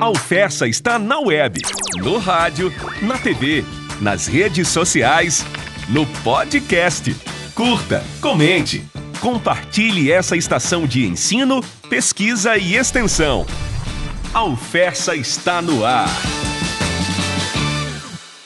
A 0.00 0.04
Alfessa 0.04 0.66
está 0.66 0.98
na 0.98 1.18
web, 1.18 1.60
no 1.98 2.18
rádio, 2.18 2.72
na 3.02 3.18
TV, 3.18 3.64
nas 4.00 4.26
redes 4.26 4.68
sociais, 4.68 5.44
no 5.88 6.06
podcast. 6.22 7.14
Curta, 7.54 8.02
comente, 8.20 8.84
compartilhe 9.20 10.10
essa 10.10 10.36
estação 10.36 10.86
de 10.86 11.04
ensino, 11.04 11.60
pesquisa 11.90 12.56
e 12.56 12.76
extensão. 12.76 13.44
A 14.32 14.38
Alfessa 14.38 15.16
está 15.16 15.60
no 15.60 15.84
ar. 15.84 16.08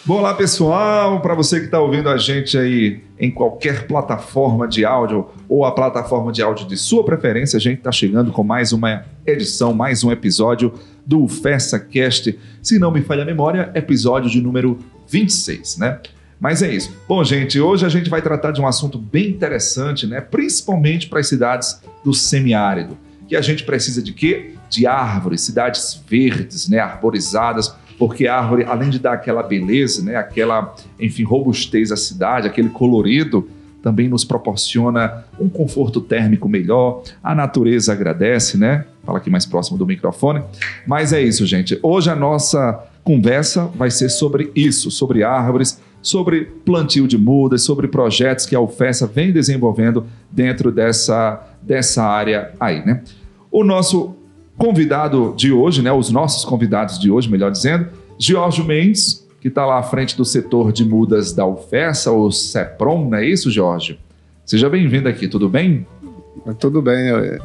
Olá 0.09 0.35
pessoal, 0.35 1.21
para 1.21 1.33
você 1.33 1.61
que 1.61 1.67
está 1.67 1.79
ouvindo 1.79 2.09
a 2.09 2.17
gente 2.17 2.59
aí 2.59 3.01
em 3.21 3.31
qualquer 3.31 3.87
plataforma 3.87 4.67
de 4.67 4.85
áudio 4.85 5.29
ou 5.53 5.67
a 5.67 5.71
plataforma 5.71 6.33
de 6.33 6.41
áudio 6.41 6.67
de 6.67 6.79
sua 6.79 7.05
preferência, 7.05 7.59
a 7.59 7.61
gente 7.61 7.77
está 7.77 7.93
chegando 7.93 8.33
com 8.33 8.43
mais 8.43 8.73
uma 8.73 9.05
edição, 9.27 9.75
mais 9.75 10.03
um 10.03 10.11
episódio 10.11 10.73
do 11.05 11.29
Festa 11.29 11.79
Cast. 11.79 12.39
Se 12.63 12.79
não 12.79 12.91
me 12.91 13.03
falha 13.03 13.21
a 13.21 13.27
memória, 13.27 13.71
episódio 13.75 14.31
de 14.31 14.41
número 14.41 14.79
26, 15.07 15.77
né? 15.77 16.01
Mas 16.41 16.63
é 16.63 16.75
isso. 16.75 16.97
Bom, 17.07 17.23
gente, 17.23 17.61
hoje 17.61 17.85
a 17.85 17.91
gente 17.91 18.09
vai 18.09 18.23
tratar 18.23 18.53
de 18.53 18.63
um 18.63 18.67
assunto 18.67 18.97
bem 18.97 19.29
interessante, 19.29 20.07
né? 20.07 20.23
Principalmente 20.23 21.07
para 21.07 21.21
as 21.21 21.29
cidades 21.29 21.83
do 22.03 22.15
semiárido. 22.15 22.97
Que 23.29 23.37
a 23.37 23.43
gente 23.43 23.63
precisa 23.63 24.03
de 24.03 24.15
quê? 24.15 24.55
De 24.71 24.87
árvores, 24.87 25.43
cidades 25.43 26.03
verdes, 26.09 26.67
né? 26.67 26.79
Arborizadas 26.79 27.75
porque 27.99 28.27
a 28.27 28.39
árvore, 28.39 28.65
além 28.65 28.89
de 28.89 28.99
dar 28.99 29.13
aquela 29.13 29.43
beleza, 29.43 30.03
né, 30.03 30.17
aquela, 30.17 30.75
enfim, 30.99 31.23
robustez 31.23 31.93
à 31.93 31.97
cidade, 31.97 32.49
aquele 32.49 32.69
colorido, 32.69 33.49
também 33.83 34.09
nos 34.09 34.25
proporciona 34.25 35.25
um 35.41 35.49
conforto 35.49 36.01
térmico 36.01 36.49
melhor. 36.49 37.03
A 37.23 37.35
natureza 37.35 37.93
agradece, 37.93 38.57
né? 38.57 38.85
Fala 39.05 39.19
aqui 39.19 39.29
mais 39.29 39.45
próximo 39.45 39.77
do 39.77 39.85
microfone. 39.85 40.43
Mas 40.87 41.13
é 41.13 41.21
isso, 41.21 41.45
gente. 41.45 41.79
Hoje 41.83 42.09
a 42.09 42.15
nossa 42.15 42.85
conversa 43.03 43.67
vai 43.75 43.91
ser 43.91 44.09
sobre 44.09 44.53
isso, 44.55 44.91
sobre 44.91 45.25
árvores, 45.25 45.81
sobre 46.01 46.45
plantio 46.65 47.09
de 47.09 47.19
mudas, 47.19 47.63
sobre 47.63 47.89
projetos 47.89 48.47
que 48.47 48.55
a 48.55 48.61
UFESA 48.61 49.07
vem 49.07 49.33
desenvolvendo 49.33 50.07
dentro 50.31 50.71
dessa, 50.71 51.41
dessa 51.63 52.05
área 52.05 52.53
aí, 52.59 52.85
né? 52.85 53.03
O 53.51 53.65
nosso 53.65 54.15
convidado 54.57 55.35
de 55.37 55.53
hoje, 55.53 55.83
né, 55.83 55.91
os 55.93 56.11
nossos 56.11 56.45
convidados 56.45 56.99
de 56.99 57.11
hoje, 57.11 57.31
melhor 57.31 57.51
dizendo, 57.51 57.89
Giorgio 58.19 58.65
Mendes, 58.65 59.27
que 59.43 59.49
está 59.49 59.67
lá 59.67 59.81
à 59.81 59.83
frente 59.83 60.17
do 60.17 60.25
setor 60.25 60.71
de 60.71 60.85
mudas 60.85 61.33
da 61.33 61.45
UFESA, 61.45 62.13
o 62.13 62.31
CEPROM, 62.31 63.11
não 63.11 63.19
é 63.19 63.27
isso, 63.27 63.51
Jorge? 63.51 63.99
Seja 64.47 64.71
bem-vindo 64.71 65.09
aqui, 65.09 65.27
tudo 65.27 65.49
bem? 65.49 65.85
Tudo 66.61 66.81
bem. 66.81 67.09
É, 67.11 67.39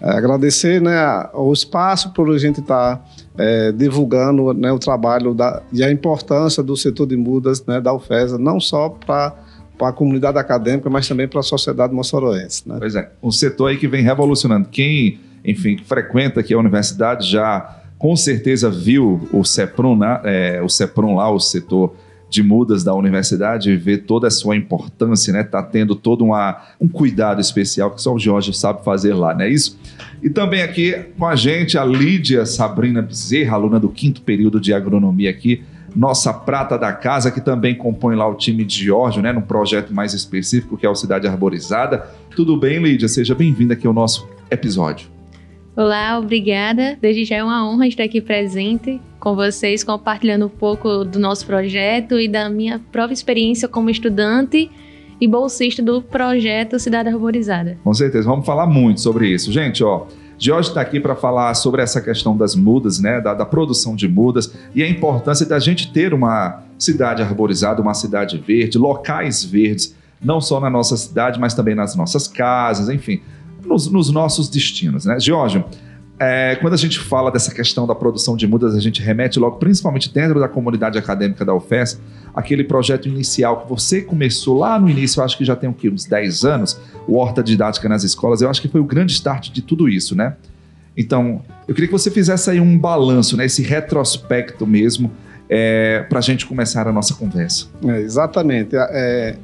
agradecer 0.00 0.80
né, 0.80 0.96
o 1.34 1.52
espaço 1.52 2.10
por 2.14 2.30
a 2.30 2.38
gente 2.38 2.60
estar 2.60 2.96
tá, 2.96 3.04
é, 3.36 3.70
divulgando 3.70 4.54
né, 4.54 4.72
o 4.72 4.78
trabalho 4.78 5.34
da, 5.34 5.62
e 5.70 5.84
a 5.84 5.92
importância 5.92 6.62
do 6.62 6.74
setor 6.74 7.06
de 7.06 7.18
mudas 7.18 7.62
né, 7.66 7.82
da 7.82 7.92
UFESA, 7.92 8.38
não 8.38 8.58
só 8.58 8.88
para 8.88 9.34
para 9.76 9.88
a 9.88 9.92
comunidade 9.92 10.38
acadêmica, 10.38 10.88
mas 10.88 11.08
também 11.08 11.26
para 11.26 11.40
a 11.40 11.42
sociedade 11.42 11.92
moçoroense. 11.92 12.68
Né? 12.68 12.76
Pois 12.78 12.94
é, 12.94 13.10
um 13.22 13.32
setor 13.32 13.68
aí 13.68 13.76
que 13.76 13.88
vem 13.88 14.02
revolucionando. 14.02 14.68
Quem 14.68 15.18
enfim, 15.44 15.76
frequenta 15.78 16.40
aqui 16.40 16.54
a 16.54 16.58
universidade 16.58 17.28
já 17.28 17.81
com 18.02 18.16
certeza 18.16 18.68
viu 18.68 19.28
o 19.32 19.44
CEPRUM, 19.44 19.96
né? 19.96 20.20
é, 20.24 20.60
o 20.60 20.68
CEPRUM 20.68 21.14
lá, 21.14 21.30
o 21.30 21.38
setor 21.38 21.94
de 22.28 22.42
mudas 22.42 22.82
da 22.82 22.92
universidade, 22.92 23.76
vê 23.76 23.96
toda 23.96 24.26
a 24.26 24.30
sua 24.30 24.56
importância, 24.56 25.32
né? 25.32 25.44
Tá 25.44 25.62
tendo 25.62 25.94
todo 25.94 26.24
uma, 26.24 26.60
um 26.80 26.88
cuidado 26.88 27.40
especial 27.40 27.92
que 27.92 28.02
só 28.02 28.12
o 28.12 28.18
Jorge 28.18 28.52
sabe 28.54 28.82
fazer 28.84 29.14
lá, 29.14 29.32
não 29.34 29.42
é 29.42 29.50
isso? 29.50 29.78
E 30.20 30.28
também 30.28 30.62
aqui 30.62 30.96
com 31.16 31.26
a 31.26 31.36
gente 31.36 31.78
a 31.78 31.84
Lídia 31.84 32.44
Sabrina 32.44 33.00
Bezerra, 33.00 33.54
aluna 33.54 33.78
do 33.78 33.88
quinto 33.88 34.22
período 34.22 34.60
de 34.60 34.74
agronomia 34.74 35.30
aqui, 35.30 35.62
nossa 35.94 36.32
prata 36.32 36.76
da 36.76 36.92
casa, 36.92 37.30
que 37.30 37.40
também 37.40 37.72
compõe 37.72 38.16
lá 38.16 38.26
o 38.26 38.34
time 38.34 38.64
de 38.64 38.84
Jorge, 38.84 39.22
né? 39.22 39.32
Num 39.32 39.42
projeto 39.42 39.94
mais 39.94 40.12
específico 40.12 40.76
que 40.76 40.84
é 40.84 40.88
o 40.88 40.94
Cidade 40.96 41.28
Arborizada. 41.28 42.04
Tudo 42.34 42.56
bem, 42.56 42.82
Lídia? 42.82 43.06
Seja 43.06 43.32
bem-vinda 43.32 43.74
aqui 43.74 43.86
ao 43.86 43.92
nosso 43.92 44.28
episódio. 44.50 45.11
Olá, 45.74 46.18
obrigada. 46.18 46.98
Desde 47.00 47.24
já 47.24 47.36
é 47.36 47.42
uma 47.42 47.66
honra 47.66 47.86
estar 47.86 48.04
aqui 48.04 48.20
presente 48.20 49.00
com 49.18 49.34
vocês, 49.34 49.82
compartilhando 49.82 50.44
um 50.44 50.48
pouco 50.50 51.02
do 51.02 51.18
nosso 51.18 51.46
projeto 51.46 52.20
e 52.20 52.28
da 52.28 52.50
minha 52.50 52.78
própria 52.92 53.14
experiência 53.14 53.66
como 53.66 53.88
estudante 53.88 54.70
e 55.18 55.26
bolsista 55.26 55.82
do 55.82 56.02
projeto 56.02 56.78
Cidade 56.78 57.08
Arborizada. 57.08 57.78
Com 57.82 57.94
certeza, 57.94 58.28
vamos 58.28 58.44
falar 58.44 58.66
muito 58.66 59.00
sobre 59.00 59.28
isso. 59.28 59.50
Gente, 59.50 59.82
ó, 59.82 60.04
Jorge 60.38 60.68
está 60.68 60.82
aqui 60.82 61.00
para 61.00 61.16
falar 61.16 61.54
sobre 61.54 61.80
essa 61.80 62.02
questão 62.02 62.36
das 62.36 62.54
mudas, 62.54 63.00
né, 63.00 63.18
da, 63.22 63.32
da, 63.32 63.46
produção 63.46 63.96
de 63.96 64.06
mudas 64.06 64.54
e 64.74 64.82
a 64.82 64.88
importância 64.88 65.46
da 65.46 65.58
gente 65.58 65.90
ter 65.90 66.12
uma 66.12 66.64
cidade 66.78 67.22
arborizada, 67.22 67.80
uma 67.80 67.94
cidade 67.94 68.36
verde, 68.36 68.76
locais 68.76 69.42
verdes, 69.42 69.96
não 70.22 70.38
só 70.38 70.60
na 70.60 70.68
nossa 70.68 70.98
cidade, 70.98 71.40
mas 71.40 71.54
também 71.54 71.74
nas 71.74 71.96
nossas 71.96 72.28
casas, 72.28 72.90
enfim 72.90 73.22
nos, 73.64 73.90
nos 73.90 74.10
nossos 74.10 74.48
destinos. 74.48 75.04
Né? 75.04 75.18
Jorge, 75.20 75.64
é, 76.18 76.56
quando 76.56 76.74
a 76.74 76.76
gente 76.76 77.00
fala 77.00 77.32
dessa 77.32 77.52
questão 77.52 77.86
da 77.86 77.94
produção 77.94 78.36
de 78.36 78.46
mudas, 78.46 78.76
a 78.76 78.80
gente 78.80 79.02
remete 79.02 79.38
logo, 79.38 79.56
principalmente 79.56 80.12
dentro 80.12 80.38
da 80.38 80.48
comunidade 80.48 80.96
acadêmica 80.96 81.44
da 81.44 81.52
UFES, 81.54 82.00
aquele 82.34 82.62
projeto 82.62 83.08
inicial 83.08 83.62
que 83.62 83.68
você 83.68 84.02
começou 84.02 84.58
lá 84.58 84.78
no 84.78 84.88
início, 84.88 85.20
eu 85.20 85.24
acho 85.24 85.36
que 85.36 85.44
já 85.44 85.56
tem 85.56 85.68
o 85.68 85.72
quê? 85.72 85.88
uns 85.88 86.04
10 86.04 86.44
anos, 86.44 86.80
o 87.08 87.16
Horta 87.16 87.42
Didática 87.42 87.88
nas 87.88 88.04
escolas, 88.04 88.40
eu 88.40 88.48
acho 88.48 88.62
que 88.62 88.68
foi 88.68 88.80
o 88.80 88.84
grande 88.84 89.12
start 89.12 89.50
de 89.50 89.62
tudo 89.62 89.88
isso, 89.88 90.14
né? 90.14 90.36
Então, 90.96 91.42
eu 91.66 91.74
queria 91.74 91.88
que 91.88 91.92
você 91.92 92.10
fizesse 92.10 92.50
aí 92.50 92.60
um 92.60 92.78
balanço, 92.78 93.36
né, 93.36 93.46
esse 93.46 93.62
retrospecto 93.62 94.66
mesmo, 94.66 95.10
é, 95.48 96.04
para 96.08 96.18
a 96.18 96.22
gente 96.22 96.46
começar 96.46 96.86
a 96.86 96.92
nossa 96.92 97.14
conversa. 97.14 97.66
É, 97.84 98.00
exatamente. 98.00 98.76
É, 98.76 99.36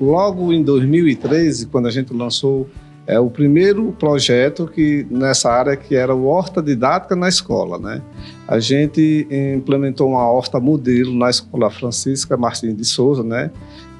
logo 0.00 0.52
em 0.52 0.62
2013, 0.62 1.66
quando 1.66 1.86
a 1.86 1.90
gente 1.90 2.12
lançou 2.12 2.68
é 3.06 3.20
o 3.20 3.30
primeiro 3.30 3.94
projeto 3.98 4.66
que 4.66 5.06
nessa 5.08 5.50
área 5.50 5.76
que 5.76 5.94
era 5.94 6.14
o 6.14 6.26
horta 6.26 6.60
didática 6.60 7.14
na 7.14 7.28
escola, 7.28 7.78
né? 7.78 8.02
A 8.48 8.58
gente 8.58 9.26
implementou 9.56 10.10
uma 10.10 10.28
horta 10.28 10.58
modelo 10.58 11.14
na 11.14 11.30
escola 11.30 11.70
Francisca 11.70 12.36
Martins 12.36 12.76
de 12.76 12.84
Souza, 12.84 13.22
né? 13.22 13.50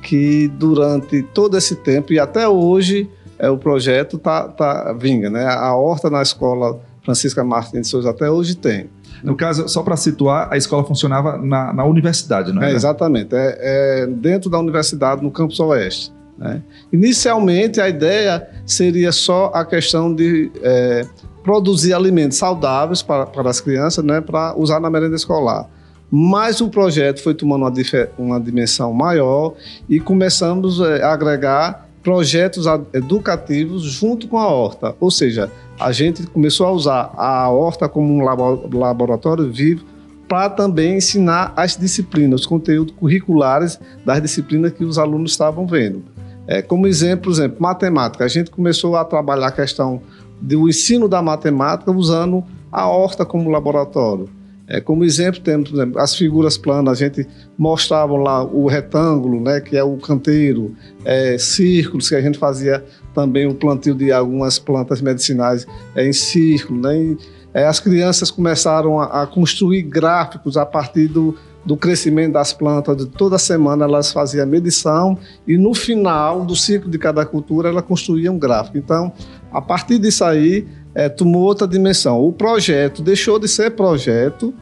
Que 0.03 0.49
durante 0.49 1.23
todo 1.23 1.57
esse 1.57 1.77
tempo 1.77 2.13
e 2.13 2.19
até 2.19 2.49
hoje 2.49 3.09
é 3.39 3.49
o 3.49 3.57
projeto 3.57 4.19
tá 4.19 4.49
tá 4.49 4.93
vinga, 4.93 5.31
né? 5.31 5.47
A 5.47 5.75
horta 5.77 6.11
na 6.11 6.23
escola 6.23 6.81
Francisca 7.05 7.45
Martins 7.45 7.83
de 7.83 7.89
Souza 7.89 8.11
até 8.11 8.29
hoje 8.29 8.57
tem. 8.57 8.89
No 9.23 9.37
caso, 9.37 9.69
só 9.69 9.83
para 9.83 9.97
situar, 9.97 10.49
a 10.53 10.57
escola 10.57 10.85
funcionava 10.85 11.39
na, 11.39 11.73
na 11.73 11.85
universidade, 11.85 12.53
não 12.53 12.63
é? 12.63 12.73
é 12.73 12.75
exatamente. 12.75 13.35
É, 13.35 14.03
é 14.03 14.07
dentro 14.07 14.51
da 14.51 14.59
universidade, 14.59 15.23
no 15.23 15.31
campus 15.31 15.59
oeste. 15.61 16.13
Né? 16.39 16.63
Inicialmente, 16.93 17.81
a 17.81 17.89
ideia 17.89 18.47
seria 18.65 19.13
só 19.13 19.51
a 19.55 19.65
questão 19.65 20.15
de 20.15 20.51
é, 20.63 21.07
produzir 21.43 21.95
alimentos 21.95 22.39
saudáveis 22.39 23.03
para, 23.03 23.27
para 23.27 23.49
as 23.49 23.61
crianças, 23.61 24.05
né, 24.05 24.21
para 24.21 24.57
usar 24.57 24.81
na 24.81 24.91
merenda 24.91 25.17
escolar. 25.17 25.69
Mas 26.11 26.61
o 26.61 26.69
projeto 26.69 27.23
foi 27.23 27.35
tomando 27.35 27.63
uma, 27.63 27.73
uma 28.19 28.41
dimensão 28.41 28.93
maior 28.93 29.55
e 29.89 29.99
começamos 29.99 30.81
é, 30.81 31.03
a 31.03 31.13
agregar 31.13 31.89
projetos 32.03 32.67
educativos 32.93 33.83
junto 33.83 34.29
com 34.29 34.39
a 34.39 34.47
horta. 34.47 34.95
Ou 35.01 35.11
seja, 35.11 35.51
a 35.79 35.91
gente 35.91 36.25
começou 36.29 36.67
a 36.67 36.71
usar 36.71 37.13
a 37.17 37.51
horta 37.51 37.89
como 37.89 38.13
um 38.13 38.79
laboratório 38.79 39.51
vivo 39.51 39.85
para 40.29 40.49
também 40.51 40.97
ensinar 40.97 41.53
as 41.57 41.77
disciplinas, 41.77 42.41
os 42.41 42.47
conteúdos 42.47 42.95
curriculares 42.97 43.79
das 44.05 44.23
disciplinas 44.23 44.73
que 44.73 44.85
os 44.85 44.99
alunos 44.99 45.33
estavam 45.33 45.67
vendo. 45.67 46.05
É, 46.47 46.63
como 46.63 46.87
exemplo, 46.87 47.31
exemplo, 47.31 47.57
matemática. 47.61 48.25
A 48.25 48.29
gente 48.29 48.51
começou 48.51 48.97
a 48.97 49.05
trabalhar 49.05 49.49
a 49.49 49.53
questão 49.53 50.01
do 50.41 50.69
ensino 50.69 51.09
da 51.09 51.23
matemática 51.23 51.91
usando 51.91 52.45
a 52.71 52.87
horta 52.87 53.25
como 53.25 53.51
laboratório. 53.51 54.29
É, 54.69 54.81
como 54.81 55.05
exemplo, 55.05 55.41
temos 55.41 55.73
exemplo, 55.73 56.01
as 56.01 56.17
figuras 56.17 56.59
planas, 56.59 57.01
a 57.01 57.05
gente 57.05 57.27
mostrava 57.57 58.17
lá 58.17 58.43
o 58.43 58.67
retângulo, 58.67 59.41
né, 59.41 59.61
que 59.61 59.77
é 59.77 59.85
o 59.85 59.97
canteiro, 59.97 60.75
é, 61.05 61.39
círculos, 61.39 62.09
que 62.09 62.17
a 62.17 62.21
gente 62.21 62.37
fazia 62.37 62.85
também 63.15 63.47
o 63.47 63.55
plantio 63.55 63.95
de 63.95 64.11
algumas 64.11 64.59
plantas 64.59 65.01
medicinais 65.01 65.67
é, 65.95 66.07
em 66.07 66.13
círculo. 66.13 66.81
Né, 66.81 66.99
e, 66.99 67.19
é, 67.55 67.65
as 67.65 67.79
crianças 67.79 68.31
começaram 68.31 69.01
a, 69.01 69.23
a 69.23 69.27
construir 69.27 69.83
gráficos 69.83 70.57
a 70.57 70.67
partir 70.67 71.07
do, 71.07 71.37
do 71.67 71.77
crescimento 71.77 72.35
das 72.35 72.53
plantas, 72.53 72.97
de 72.97 73.07
toda 73.07 73.37
semana 73.39 73.85
elas 73.85 74.13
faziam 74.13 74.47
medição 74.47 75.19
e 75.47 75.59
no 75.59 75.75
final 75.75 76.45
do 76.45 76.55
ciclo 76.55 76.89
de 76.89 76.97
cada 76.97 77.27
cultura 77.27 77.69
ela 77.69 77.83
construía 77.83 78.31
um 78.31 78.39
gráfico. 78.39 78.79
Então, 78.79 79.13
a 79.53 79.61
partir 79.61 79.99
disso 79.99 80.25
aí, 80.25 80.67
é, 80.95 81.09
tomou 81.09 81.43
outra 81.43 81.67
dimensão. 81.67 82.25
O 82.25 82.33
projeto 82.33 83.03
deixou 83.03 83.39
de 83.39 83.49
ser 83.49 83.73
projeto 83.73 84.55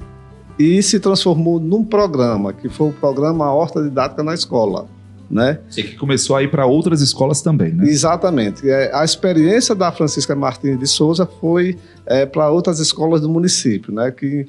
e 0.59 0.83
se 0.83 0.99
transformou 0.99 1.61
num 1.61 1.85
programa, 1.85 2.53
que 2.53 2.69
foi 2.71 2.89
o 2.89 2.93
programa 2.93 3.53
Horta 3.53 3.83
Didática 3.83 4.23
na 4.23 4.33
Escola. 4.33 4.87
Né? 5.31 5.59
E 5.77 5.83
que 5.83 5.97
começou 5.97 6.37
a 6.37 6.43
ir 6.43 6.51
para 6.51 6.67
outras 6.67 7.01
escolas 7.01 7.43
também, 7.43 7.73
né? 7.73 7.89
Exatamente. 7.89 8.69
É, 8.69 8.91
a 8.95 9.05
experiência 9.05 9.75
da 9.75 9.91
Francisca 9.91 10.35
Martins 10.35 10.79
de 10.79 10.87
Souza 10.87 11.27
foi 11.41 11.77
é, 12.07 12.27
para 12.27 12.51
outras 12.51 12.79
escolas 12.79 13.21
do 13.21 13.29
município, 13.29 13.93
né? 13.93 14.11
Que 14.11 14.47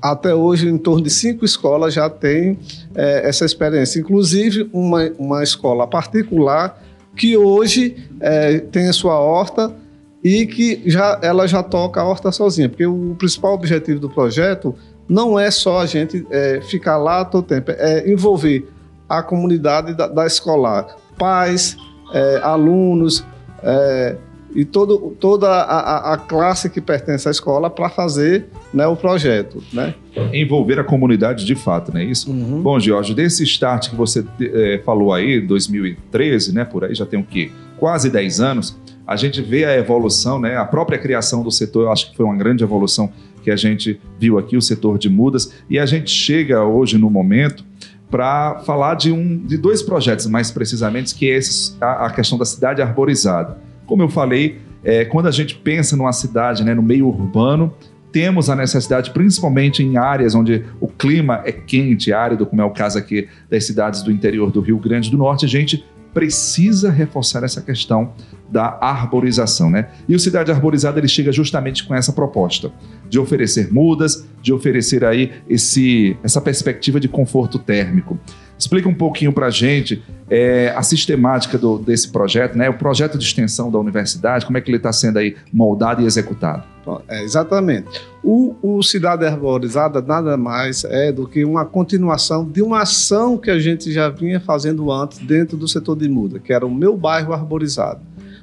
até 0.00 0.34
hoje 0.34 0.68
em 0.68 0.78
torno 0.78 1.02
de 1.02 1.10
cinco 1.10 1.44
escolas 1.44 1.92
já 1.92 2.08
tem 2.08 2.58
é, 2.94 3.28
essa 3.28 3.44
experiência, 3.44 3.98
inclusive 3.98 4.68
uma, 4.72 5.10
uma 5.18 5.42
escola 5.42 5.86
particular 5.86 6.80
que 7.16 7.36
hoje 7.36 7.96
é, 8.20 8.58
tem 8.58 8.88
a 8.88 8.92
sua 8.92 9.18
horta 9.18 9.74
e 10.22 10.46
que 10.46 10.82
já, 10.86 11.18
ela 11.22 11.46
já 11.46 11.62
toca 11.62 12.00
a 12.00 12.04
horta 12.04 12.30
sozinha, 12.30 12.68
porque 12.68 12.86
o 12.86 13.14
principal 13.18 13.54
objetivo 13.54 13.98
do 13.98 14.08
projeto 14.08 14.74
não 15.08 15.38
é 15.38 15.50
só 15.50 15.80
a 15.80 15.86
gente 15.86 16.24
é, 16.30 16.60
ficar 16.60 16.96
lá 16.96 17.24
todo 17.24 17.44
tempo, 17.44 17.72
é 17.72 18.08
envolver 18.08 18.66
a 19.10 19.24
comunidade 19.24 19.92
da, 19.92 20.06
da 20.06 20.24
escolar, 20.24 20.86
pais, 21.18 21.76
é, 22.14 22.40
alunos 22.44 23.24
é, 23.60 24.16
e 24.54 24.64
todo, 24.64 25.16
toda 25.18 25.48
a, 25.48 26.14
a, 26.14 26.16
classe 26.16 26.70
que 26.70 26.80
pertence 26.80 27.26
à 27.26 27.30
escola 27.30 27.68
para 27.68 27.88
fazer 27.88 28.46
né, 28.72 28.86
o 28.86 28.94
projeto. 28.94 29.60
Né? 29.72 29.94
Envolver 30.32 30.78
a 30.78 30.84
comunidade 30.84 31.44
de 31.44 31.56
fato, 31.56 31.92
não 31.92 32.00
é 32.00 32.04
isso? 32.04 32.30
Uhum. 32.30 32.62
Bom, 32.62 32.78
Jorge, 32.78 33.14
desse 33.14 33.42
start 33.42 33.90
que 33.90 33.96
você 33.96 34.24
é, 34.40 34.80
falou 34.84 35.12
aí, 35.12 35.40
2013, 35.40 36.54
né, 36.54 36.64
por 36.64 36.84
aí 36.84 36.94
já 36.94 37.04
tem 37.04 37.18
o 37.18 37.24
quê? 37.24 37.50
Quase 37.78 38.10
10 38.10 38.40
anos, 38.40 38.78
a 39.06 39.16
gente 39.16 39.42
vê 39.42 39.64
a 39.64 39.76
evolução, 39.76 40.38
né, 40.38 40.56
a 40.56 40.64
própria 40.64 40.98
criação 40.98 41.42
do 41.42 41.50
setor, 41.50 41.84
eu 41.84 41.92
acho 41.92 42.10
que 42.10 42.16
foi 42.16 42.24
uma 42.24 42.36
grande 42.36 42.62
evolução 42.62 43.12
que 43.42 43.50
a 43.50 43.56
gente 43.56 44.00
viu 44.20 44.38
aqui, 44.38 44.56
o 44.56 44.62
setor 44.62 44.98
de 44.98 45.08
mudas, 45.08 45.52
e 45.68 45.78
a 45.78 45.86
gente 45.86 46.10
chega 46.10 46.62
hoje 46.62 46.96
no 46.98 47.10
momento 47.10 47.64
para 48.10 48.60
falar 48.60 48.94
de, 48.94 49.12
um, 49.12 49.38
de 49.38 49.56
dois 49.56 49.82
projetos, 49.82 50.26
mais 50.26 50.50
precisamente, 50.50 51.14
que 51.14 51.30
é 51.30 51.36
esse, 51.36 51.76
a, 51.80 52.06
a 52.06 52.10
questão 52.10 52.36
da 52.36 52.44
cidade 52.44 52.82
arborizada. 52.82 53.58
Como 53.86 54.02
eu 54.02 54.08
falei, 54.08 54.58
é, 54.82 55.04
quando 55.04 55.26
a 55.26 55.30
gente 55.30 55.54
pensa 55.54 55.96
numa 55.96 56.12
cidade, 56.12 56.64
né, 56.64 56.74
no 56.74 56.82
meio 56.82 57.06
urbano, 57.06 57.72
temos 58.12 58.50
a 58.50 58.56
necessidade, 58.56 59.10
principalmente 59.12 59.82
em 59.82 59.96
áreas 59.96 60.34
onde 60.34 60.64
o 60.80 60.88
clima 60.88 61.42
é 61.44 61.52
quente, 61.52 62.12
árido, 62.12 62.44
como 62.44 62.60
é 62.60 62.64
o 62.64 62.70
caso 62.70 62.98
aqui 62.98 63.28
das 63.48 63.64
cidades 63.64 64.02
do 64.02 64.10
interior 64.10 64.50
do 64.50 64.60
Rio 64.60 64.78
Grande 64.78 65.10
do 65.10 65.16
Norte, 65.16 65.44
a 65.44 65.48
gente 65.48 65.84
precisa 66.12 66.90
reforçar 66.90 67.44
essa 67.44 67.60
questão 67.60 68.12
da 68.50 68.78
arborização, 68.80 69.70
né? 69.70 69.90
E 70.08 70.14
o 70.14 70.18
Cidade 70.18 70.50
Arborizada 70.50 70.98
ele 70.98 71.06
chega 71.06 71.30
justamente 71.30 71.84
com 71.84 71.94
essa 71.94 72.12
proposta 72.12 72.72
de 73.08 73.18
oferecer 73.18 73.72
mudas, 73.72 74.26
de 74.42 74.52
oferecer 74.52 75.04
aí 75.04 75.32
esse, 75.48 76.16
essa 76.22 76.40
perspectiva 76.40 76.98
de 76.98 77.08
conforto 77.08 77.58
térmico. 77.58 78.18
Explica 78.60 78.86
um 78.86 78.94
pouquinho 78.94 79.32
para 79.32 79.46
a 79.46 79.50
gente 79.50 80.02
é, 80.28 80.72
a 80.76 80.82
sistemática 80.82 81.56
do, 81.56 81.78
desse 81.78 82.10
projeto, 82.10 82.58
né? 82.58 82.68
O 82.68 82.74
projeto 82.74 83.16
de 83.16 83.24
extensão 83.24 83.70
da 83.70 83.78
universidade, 83.78 84.44
como 84.44 84.58
é 84.58 84.60
que 84.60 84.70
ele 84.70 84.76
está 84.76 84.92
sendo 84.92 85.18
aí 85.18 85.34
moldado 85.50 86.02
e 86.02 86.04
executado? 86.04 86.62
É, 87.08 87.22
exatamente. 87.22 87.88
O, 88.22 88.54
o 88.62 88.82
Cidade 88.82 89.24
Arborizada 89.24 90.02
nada 90.02 90.36
mais 90.36 90.84
é 90.84 91.10
do 91.10 91.26
que 91.26 91.42
uma 91.42 91.64
continuação 91.64 92.44
de 92.44 92.60
uma 92.60 92.82
ação 92.82 93.38
que 93.38 93.50
a 93.50 93.58
gente 93.58 93.90
já 93.90 94.10
vinha 94.10 94.38
fazendo 94.38 94.92
antes 94.92 95.18
dentro 95.20 95.56
do 95.56 95.66
setor 95.66 95.96
de 95.96 96.08
muda, 96.08 96.38
que 96.38 96.52
era 96.52 96.66
o 96.66 96.70
meu 96.70 96.96
bairro 96.96 97.32
arborizado. 97.32 98.00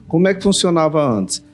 Como 0.07 0.27
é 0.27 0.33
que 0.33 0.41
funcionava 0.41 1.07
antes? 1.07 1.45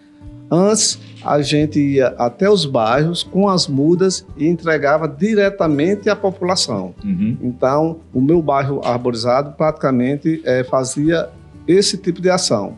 Antes, 0.53 0.99
a 1.25 1.41
gente 1.41 1.79
ia 1.79 2.09
até 2.15 2.47
os 2.47 2.63
bairros 2.63 3.23
com 3.23 3.49
as 3.49 3.67
mudas 3.67 4.23
e 4.37 4.47
entregava 4.47 5.07
diretamente 5.07 6.11
à 6.11 6.15
população. 6.15 6.93
Uhum. 7.03 7.35
Então, 7.41 7.97
o 8.13 8.21
meu 8.21 8.39
bairro 8.39 8.79
arborizado 8.83 9.53
praticamente 9.53 10.43
é, 10.45 10.63
fazia 10.63 11.27
esse 11.67 11.97
tipo 11.97 12.21
de 12.21 12.29
ação. 12.29 12.75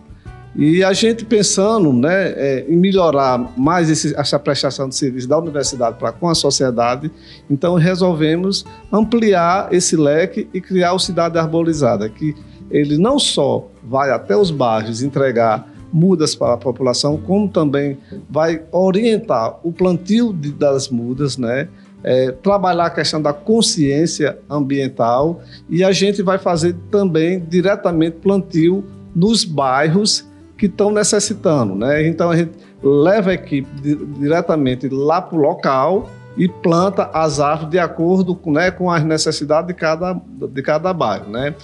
E 0.56 0.86
a 0.86 0.94
gente 0.94 1.25
pensando 1.25 1.92
né, 1.92 2.30
é, 2.30 2.66
em 2.69 2.77
melhorar 2.77 3.51
mais 3.57 3.89
esse, 3.89 4.16
essa 4.18 4.39
prestação 4.39 4.88
de 4.88 4.95
serviço 4.95 5.28
da 5.28 5.38
universidade 5.38 5.98
para 6.00 6.13
com 6.13 6.30
a 6.30 6.36
sociedade, 6.36 7.12
então 7.50 7.75
resolvemos 7.75 8.66
ampliar 8.89 9.68
esse 9.74 9.98
leque 9.98 10.48
e 10.54 10.62
criar 10.62 10.94
o 10.94 11.00
Cidade 11.00 11.38
Arborizada, 11.38 12.07
que 12.07 12.33
ele 12.71 12.98
não 12.98 13.19
só 13.19 13.68
vai 13.83 14.12
até 14.12 14.38
os 14.38 14.50
bairros 14.50 15.04
entregar 15.04 15.75
mudas 15.95 16.36
para 16.36 16.56
a 16.56 16.57
população, 16.57 17.15
como 17.15 17.47
também 17.47 17.97
vai 18.30 18.62
orientar 18.69 19.57
o 19.63 19.71
plantio 19.71 20.33
de, 20.33 20.51
das 20.51 20.89
mudas, 20.89 21.38
né? 21.38 21.69
É, 22.03 22.31
trabalhar 22.31 22.88
a 22.88 22.89
questão 22.89 23.19
da 23.21 23.31
consciência 23.31 24.38
ambiental 24.50 25.42
e 25.69 25.83
a 25.83 25.92
gente 25.94 26.21
vai 26.21 26.38
fazer 26.38 26.75
também 26.92 27.39
diretamente 27.39 28.18
plantio 28.18 28.83
nos 29.15 29.45
bairros 29.45 30.27
que 30.57 30.65
estão 30.65 30.92
necessitando, 30.92 31.74
né? 31.74 32.06
Então 32.06 32.30
a 32.30 32.36
gente 32.36 32.51
leva 32.83 33.31
a 33.31 33.33
equipe 33.33 33.68
de, 33.81 33.95
diretamente 34.19 34.89
lá 34.89 35.21
para 35.21 35.38
o 35.38 35.42
local 35.42 36.09
e 36.38 36.50
planta 36.50 37.09
as 37.13 37.39
árvores 37.39 37.71
de 37.71 37.80
acordo 37.80 38.36
com, 38.36 38.51
né, 38.51 38.69
com 38.69 38.92
as 38.92 39.01
necessidades 39.03 39.68
de 39.68 39.74
cada, 39.74 40.13
de 40.13 40.62
cada 40.62 40.94
bairro, 40.94 41.31
né? 41.31 41.56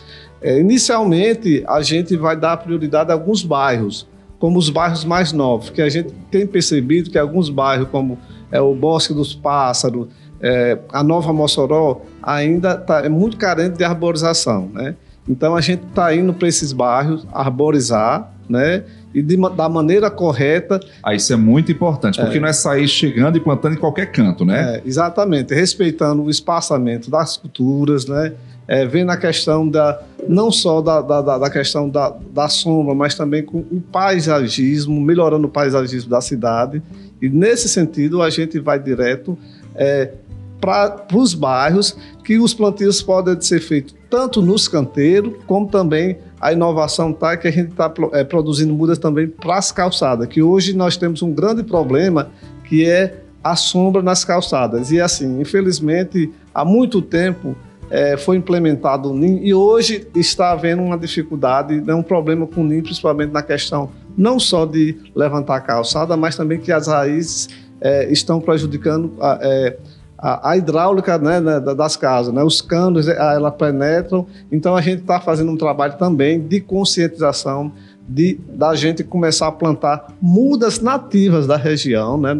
É, 0.41 0.57
inicialmente 0.57 1.63
a 1.67 1.81
gente 1.81 2.15
vai 2.15 2.35
dar 2.35 2.57
prioridade 2.57 3.11
a 3.11 3.13
alguns 3.13 3.43
bairros, 3.43 4.07
como 4.41 4.57
os 4.57 4.71
bairros 4.71 5.05
mais 5.05 5.31
novos, 5.31 5.69
que 5.69 5.83
a 5.83 5.87
gente 5.87 6.11
tem 6.31 6.47
percebido 6.47 7.11
que 7.11 7.17
alguns 7.19 7.47
bairros, 7.47 7.87
como 7.89 8.17
é, 8.51 8.59
o 8.59 8.73
Bosque 8.73 9.13
dos 9.13 9.35
Pássaros, 9.35 10.07
é, 10.41 10.79
a 10.91 11.03
Nova 11.03 11.31
Mossoró, 11.31 12.01
ainda 12.23 12.75
tá, 12.75 13.05
é 13.05 13.07
muito 13.07 13.37
carente 13.37 13.77
de 13.77 13.83
arborização, 13.83 14.67
né? 14.73 14.95
Então 15.29 15.55
a 15.55 15.61
gente 15.61 15.83
está 15.85 16.15
indo 16.15 16.33
para 16.33 16.47
esses 16.47 16.73
bairros 16.73 17.27
arborizar, 17.31 18.33
né? 18.51 18.83
E 19.13 19.21
de, 19.21 19.37
da 19.55 19.67
maneira 19.67 20.09
correta. 20.09 20.79
Ah, 21.03 21.13
isso 21.13 21.33
é 21.33 21.35
muito 21.35 21.71
importante, 21.71 22.19
porque 22.19 22.37
é. 22.37 22.39
não 22.39 22.47
é 22.47 22.53
sair 22.53 22.87
chegando 22.87 23.37
e 23.37 23.39
plantando 23.39 23.73
em 23.73 23.77
qualquer 23.77 24.11
canto, 24.11 24.45
né? 24.45 24.75
É, 24.75 24.81
exatamente, 24.85 25.53
respeitando 25.53 26.23
o 26.23 26.29
espaçamento 26.29 27.09
das 27.09 27.37
culturas, 27.37 28.05
né? 28.05 28.33
é, 28.71 28.85
vem 28.85 29.03
na 29.03 29.17
questão 29.17 29.67
da 29.67 30.01
não 30.29 30.49
só 30.49 30.81
da, 30.81 31.01
da, 31.01 31.37
da 31.39 31.49
questão 31.49 31.89
da, 31.89 32.15
da 32.31 32.47
sombra, 32.47 32.95
mas 32.95 33.15
também 33.15 33.43
com 33.43 33.57
o 33.57 33.81
paisagismo, 33.91 35.01
melhorando 35.01 35.45
o 35.45 35.49
paisagismo 35.49 36.09
da 36.09 36.21
cidade. 36.21 36.81
E 37.21 37.27
nesse 37.27 37.67
sentido 37.67 38.21
a 38.21 38.29
gente 38.29 38.59
vai 38.59 38.79
direto 38.79 39.37
é, 39.75 40.13
para 40.61 41.05
os 41.13 41.33
bairros 41.33 41.97
que 42.23 42.37
os 42.37 42.53
plantios 42.53 43.01
podem 43.01 43.41
ser 43.41 43.59
feitos 43.59 43.93
tanto 44.09 44.41
nos 44.41 44.67
canteiros 44.67 45.33
como 45.47 45.67
também 45.67 46.17
a 46.41 46.51
inovação 46.51 47.13
tá 47.13 47.37
que 47.37 47.47
a 47.47 47.51
gente 47.51 47.69
está 47.69 47.93
é, 48.13 48.23
produzindo 48.23 48.73
mudas 48.73 48.97
também 48.97 49.27
para 49.27 49.57
as 49.57 49.71
calçadas, 49.71 50.27
que 50.27 50.41
hoje 50.41 50.75
nós 50.75 50.97
temos 50.97 51.21
um 51.21 51.31
grande 51.31 51.61
problema 51.61 52.31
que 52.63 52.89
é 52.89 53.21
a 53.43 53.55
sombra 53.55 54.01
nas 54.01 54.25
calçadas. 54.25 54.91
E 54.91 54.99
assim, 54.99 55.39
infelizmente, 55.39 56.31
há 56.53 56.65
muito 56.65 56.99
tempo 57.01 57.55
é, 57.91 58.17
foi 58.17 58.37
implementado 58.37 59.11
o 59.11 59.15
NIM 59.15 59.41
e 59.43 59.53
hoje 59.53 60.07
está 60.15 60.51
havendo 60.51 60.81
uma 60.81 60.97
dificuldade, 60.97 61.79
né, 61.81 61.93
um 61.93 62.01
problema 62.01 62.47
com 62.47 62.61
o 62.61 62.63
NIM, 62.63 62.81
principalmente 62.81 63.31
na 63.31 63.43
questão 63.43 63.91
não 64.17 64.39
só 64.39 64.65
de 64.65 64.97
levantar 65.15 65.57
a 65.57 65.61
calçada, 65.61 66.17
mas 66.17 66.35
também 66.35 66.59
que 66.59 66.71
as 66.71 66.87
raízes 66.87 67.49
é, 67.79 68.11
estão 68.11 68.39
prejudicando 68.39 69.13
a, 69.19 69.39
é, 69.41 69.77
a, 70.21 70.51
a 70.51 70.57
hidráulica 70.57 71.17
né, 71.17 71.39
né 71.39 71.59
das 71.59 71.95
casas. 71.95 72.33
Né? 72.33 72.43
Os 72.43 72.61
canos 72.61 73.07
é, 73.07 73.17
ela 73.17 73.51
penetram, 73.51 74.27
então 74.51 74.75
a 74.75 74.81
gente 74.81 75.01
está 75.01 75.19
fazendo 75.19 75.51
um 75.51 75.57
trabalho 75.57 75.97
também 75.97 76.39
de 76.39 76.61
conscientização 76.61 77.71
de, 78.07 78.39
da 78.49 78.75
gente 78.75 79.03
começar 79.03 79.47
a 79.47 79.51
plantar 79.51 80.13
mudas 80.21 80.79
nativas 80.79 81.47
da 81.47 81.57
região. 81.57 82.17
Né? 82.17 82.31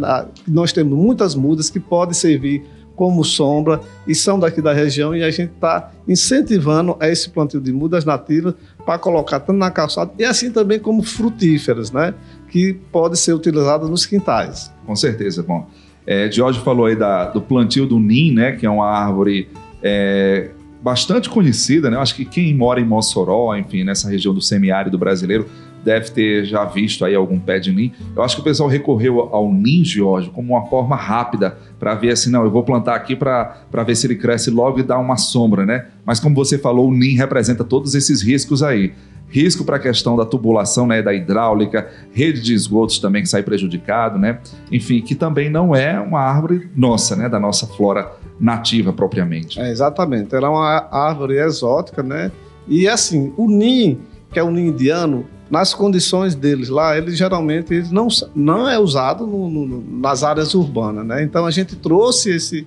Nós 0.48 0.72
temos 0.72 0.98
muitas 0.98 1.34
mudas 1.34 1.70
que 1.70 1.80
podem 1.80 2.14
servir 2.14 2.64
como 2.96 3.24
sombra 3.24 3.82
e 4.06 4.14
são 4.14 4.38
daqui 4.38 4.62
da 4.62 4.74
região 4.74 5.16
e 5.16 5.24
a 5.24 5.32
gente 5.32 5.54
está 5.54 5.92
incentivando 6.08 6.96
esse 7.02 7.30
plantio 7.30 7.60
de 7.60 7.72
mudas 7.72 8.06
nativas 8.06 8.54
para 8.86 9.00
colocar 9.00 9.40
tanto 9.40 9.58
na 9.58 9.72
calçada 9.72 10.12
e 10.20 10.26
assim 10.26 10.52
também 10.52 10.78
como 10.78 11.02
frutíferas, 11.02 11.92
né? 11.92 12.14
Que 12.50 12.74
pode 12.92 13.18
ser 13.18 13.34
utilizada 13.34 13.88
nos 13.88 14.06
quintais. 14.06 14.72
Com 14.86 14.96
certeza, 14.96 15.42
bom. 15.42 15.68
É, 16.12 16.30
Jorge 16.30 16.60
falou 16.60 16.88
aí 16.88 16.96
da, 16.98 17.30
do 17.30 17.40
plantio 17.40 17.86
do 17.86 17.98
NIM, 17.98 18.34
né? 18.34 18.52
Que 18.52 18.66
é 18.66 18.70
uma 18.70 18.86
árvore 18.86 19.48
é, 19.82 20.50
bastante 20.84 21.30
conhecida, 21.30 21.90
né? 21.90 21.96
Eu 21.96 22.02
acho 22.02 22.14
que 22.16 22.26
quem 22.26 22.54
mora 22.54 22.82
em 22.82 22.86
Mossoró, 22.86 23.56
enfim, 23.56 23.86
nessa 23.86 24.10
região 24.10 24.34
do 24.34 24.42
semiárido 24.42 24.98
brasileiro, 24.98 25.46
deve 25.86 26.12
ter 26.12 26.44
já 26.44 26.66
visto 26.66 27.06
aí 27.06 27.16
algum 27.16 27.40
pé 27.40 27.60
de 27.60 27.72
NIM. 27.72 27.94
Eu 28.14 28.24
acho 28.24 28.36
que 28.36 28.42
o 28.42 28.44
pessoal 28.44 28.68
recorreu 28.68 29.22
ao 29.34 29.54
NIM, 29.54 29.86
Jorge, 29.86 30.30
como 30.30 30.54
uma 30.54 30.66
forma 30.66 30.98
rápida 30.98 31.58
para 31.80 31.96
ver 31.96 32.12
assim, 32.12 32.30
não, 32.30 32.44
eu 32.44 32.52
vou 32.52 32.64
plantar 32.64 32.96
aqui 32.96 33.16
para 33.16 33.56
ver 33.88 33.96
se 33.96 34.06
ele 34.06 34.18
cresce 34.18 34.52
logo 34.52 34.82
e 34.82 34.84
dá 34.84 35.00
uma 35.00 35.16
sombra, 35.16 35.66
né? 35.66 35.86
Mas 36.06 36.20
como 36.20 36.36
você 36.36 36.58
falou, 36.58 36.90
o 36.90 36.94
NIM 36.94 37.16
representa 37.16 37.64
todos 37.64 37.96
esses 37.96 38.22
riscos 38.22 38.62
aí. 38.62 38.92
Risco 39.32 39.64
para 39.64 39.78
a 39.78 39.80
questão 39.80 40.16
da 40.18 40.26
tubulação, 40.26 40.86
né, 40.86 41.02
da 41.02 41.14
hidráulica, 41.14 41.90
rede 42.12 42.42
de 42.42 42.54
esgotos 42.54 43.00
também 43.00 43.24
que 43.24 43.30
sai 43.30 43.42
prejudicado, 43.42 44.20
né? 44.20 44.40
Enfim, 44.72 45.02
que 45.02 45.16
também 45.16 45.50
não 45.50 45.74
é 45.74 46.00
uma 46.00 46.20
árvore 46.20 46.70
nossa, 46.76 47.16
né, 47.16 47.30
da 47.30 47.40
nossa 47.40 47.66
flora 47.66 48.12
nativa 48.40 48.92
propriamente. 48.92 49.60
É, 49.60 49.72
exatamente. 49.72 50.36
Ela 50.36 50.48
é 50.48 50.50
uma 50.50 50.88
árvore 50.92 51.38
exótica, 51.38 52.04
né? 52.04 52.32
E 52.68 52.88
assim, 52.88 53.34
o 53.38 53.50
ninho, 53.50 54.00
que 54.32 54.38
é 54.38 54.44
o 54.44 54.52
ninho 54.52 54.68
indiano, 54.68 55.26
nas 55.50 55.74
condições 55.74 56.34
deles 56.34 56.70
lá, 56.70 56.98
ele 56.98 57.12
geralmente 57.12 57.74
ele 57.74 57.88
não, 57.92 58.08
não 58.34 58.70
é 58.70 58.80
usado 58.80 59.28
no, 59.28 59.50
no, 59.50 60.00
nas 60.00 60.24
áreas 60.24 60.54
urbanas, 60.56 61.06
né? 61.06 61.24
Então 61.24 61.46
a 61.46 61.52
gente 61.52 61.76
trouxe 61.76 62.36
esse, 62.36 62.66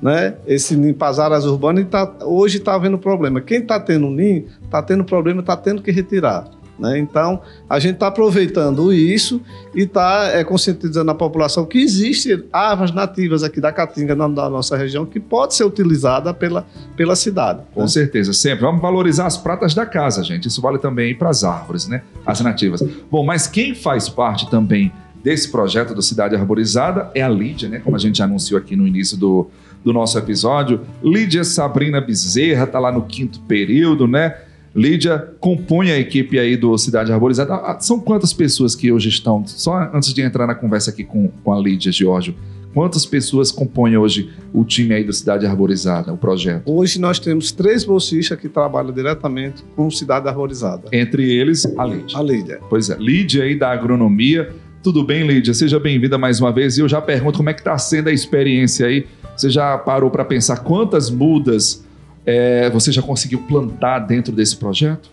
né, 0.00 0.34
esse 0.46 0.76
ninho 0.76 0.94
para 0.94 1.08
as 1.08 1.18
áreas 1.18 1.44
urbanas 1.44 1.86
tá, 1.88 2.12
hoje 2.22 2.58
está 2.58 2.74
havendo 2.74 2.98
problema. 2.98 3.40
Quem 3.40 3.58
está 3.58 3.80
tendo 3.80 4.08
ninho, 4.08 4.46
está 4.62 4.82
tendo 4.82 5.04
problema, 5.04 5.40
está 5.40 5.56
tendo 5.56 5.82
que 5.82 5.90
retirar. 5.90 6.50
Né? 6.78 6.98
Então, 6.98 7.40
a 7.68 7.78
gente 7.78 7.94
está 7.94 8.08
aproveitando 8.08 8.92
isso 8.92 9.40
e 9.74 9.82
está 9.82 10.30
é, 10.32 10.44
conscientizando 10.44 11.10
a 11.10 11.14
população 11.14 11.64
que 11.64 11.78
existe 11.78 12.44
árvores 12.52 12.92
nativas 12.92 13.42
aqui 13.42 13.60
da 13.60 13.72
Caatinga, 13.72 14.14
na, 14.14 14.28
da 14.28 14.50
nossa 14.50 14.76
região, 14.76 15.06
que 15.06 15.18
pode 15.18 15.54
ser 15.54 15.64
utilizada 15.64 16.34
pela, 16.34 16.66
pela 16.96 17.16
cidade. 17.16 17.60
Com 17.74 17.82
né? 17.82 17.88
certeza, 17.88 18.32
sempre. 18.32 18.60
Vamos 18.64 18.82
valorizar 18.82 19.26
as 19.26 19.36
pratas 19.36 19.74
da 19.74 19.86
casa, 19.86 20.22
gente. 20.22 20.48
Isso 20.48 20.60
vale 20.60 20.78
também 20.78 21.14
para 21.14 21.30
as 21.30 21.44
árvores, 21.44 21.88
né? 21.88 22.02
As 22.24 22.40
nativas. 22.40 22.82
Bom, 23.10 23.24
mas 23.24 23.46
quem 23.46 23.74
faz 23.74 24.08
parte 24.08 24.50
também 24.50 24.92
desse 25.24 25.50
projeto 25.50 25.94
do 25.94 26.02
Cidade 26.02 26.36
Arborizada 26.36 27.10
é 27.14 27.22
a 27.22 27.28
Lídia, 27.28 27.68
né? 27.68 27.78
Como 27.78 27.96
a 27.96 27.98
gente 27.98 28.22
anunciou 28.22 28.60
aqui 28.60 28.76
no 28.76 28.86
início 28.86 29.16
do, 29.16 29.50
do 29.84 29.92
nosso 29.92 30.18
episódio. 30.18 30.80
Lídia 31.02 31.44
Sabrina 31.44 32.00
Bezerra 32.00 32.64
está 32.64 32.78
lá 32.78 32.90
no 32.90 33.02
quinto 33.02 33.40
período, 33.40 34.06
né? 34.06 34.34
Lídia 34.76 35.18
compõe 35.40 35.90
a 35.90 35.98
equipe 35.98 36.38
aí 36.38 36.54
do 36.54 36.76
Cidade 36.76 37.10
Arborizada. 37.10 37.54
Ah, 37.54 37.78
são 37.80 37.98
quantas 37.98 38.34
pessoas 38.34 38.74
que 38.74 38.92
hoje 38.92 39.08
estão? 39.08 39.42
Só 39.46 39.90
antes 39.94 40.12
de 40.12 40.20
entrar 40.20 40.46
na 40.46 40.54
conversa 40.54 40.90
aqui 40.90 41.02
com, 41.02 41.28
com 41.42 41.50
a 41.50 41.58
Lídia, 41.58 41.90
Giorgio, 41.90 42.34
quantas 42.74 43.06
pessoas 43.06 43.50
compõem 43.50 43.96
hoje 43.96 44.30
o 44.52 44.66
time 44.66 44.92
aí 44.92 45.02
do 45.02 45.14
Cidade 45.14 45.46
Arborizada, 45.46 46.12
o 46.12 46.18
projeto? 46.18 46.70
Hoje 46.70 47.00
nós 47.00 47.18
temos 47.18 47.50
três 47.50 47.84
bolsistas 47.84 48.38
que 48.38 48.50
trabalham 48.50 48.92
diretamente 48.92 49.64
com 49.74 49.90
Cidade 49.90 50.28
Arborizada. 50.28 50.88
Entre 50.92 51.32
eles, 51.32 51.64
a 51.78 51.84
Lídia. 51.86 52.18
A 52.18 52.22
Lídia. 52.22 52.60
Pois 52.68 52.90
é, 52.90 52.98
Lídia 52.98 53.44
aí 53.44 53.58
da 53.58 53.72
agronomia. 53.72 54.50
Tudo 54.82 55.02
bem, 55.02 55.26
Lídia? 55.26 55.54
Seja 55.54 55.80
bem-vinda 55.80 56.18
mais 56.18 56.38
uma 56.38 56.52
vez. 56.52 56.76
E 56.76 56.82
eu 56.82 56.88
já 56.88 57.00
pergunto 57.00 57.38
como 57.38 57.48
é 57.48 57.54
que 57.54 57.60
está 57.60 57.78
sendo 57.78 58.08
a 58.08 58.12
experiência 58.12 58.86
aí. 58.86 59.06
Você 59.36 59.50
já 59.50 59.76
parou 59.76 60.10
para 60.10 60.24
pensar 60.24 60.58
quantas 60.58 61.10
mudas 61.10 61.84
é, 62.24 62.70
você 62.70 62.90
já 62.90 63.02
conseguiu 63.02 63.42
plantar 63.42 64.00
dentro 64.00 64.32
desse 64.32 64.56
projeto? 64.56 65.10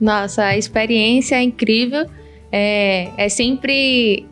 Nossa, 0.00 0.44
a 0.44 0.58
experiência 0.58 1.36
é 1.36 1.42
incrível. 1.42 2.06
É, 2.52 3.10
é 3.16 3.28
sempre 3.28 4.26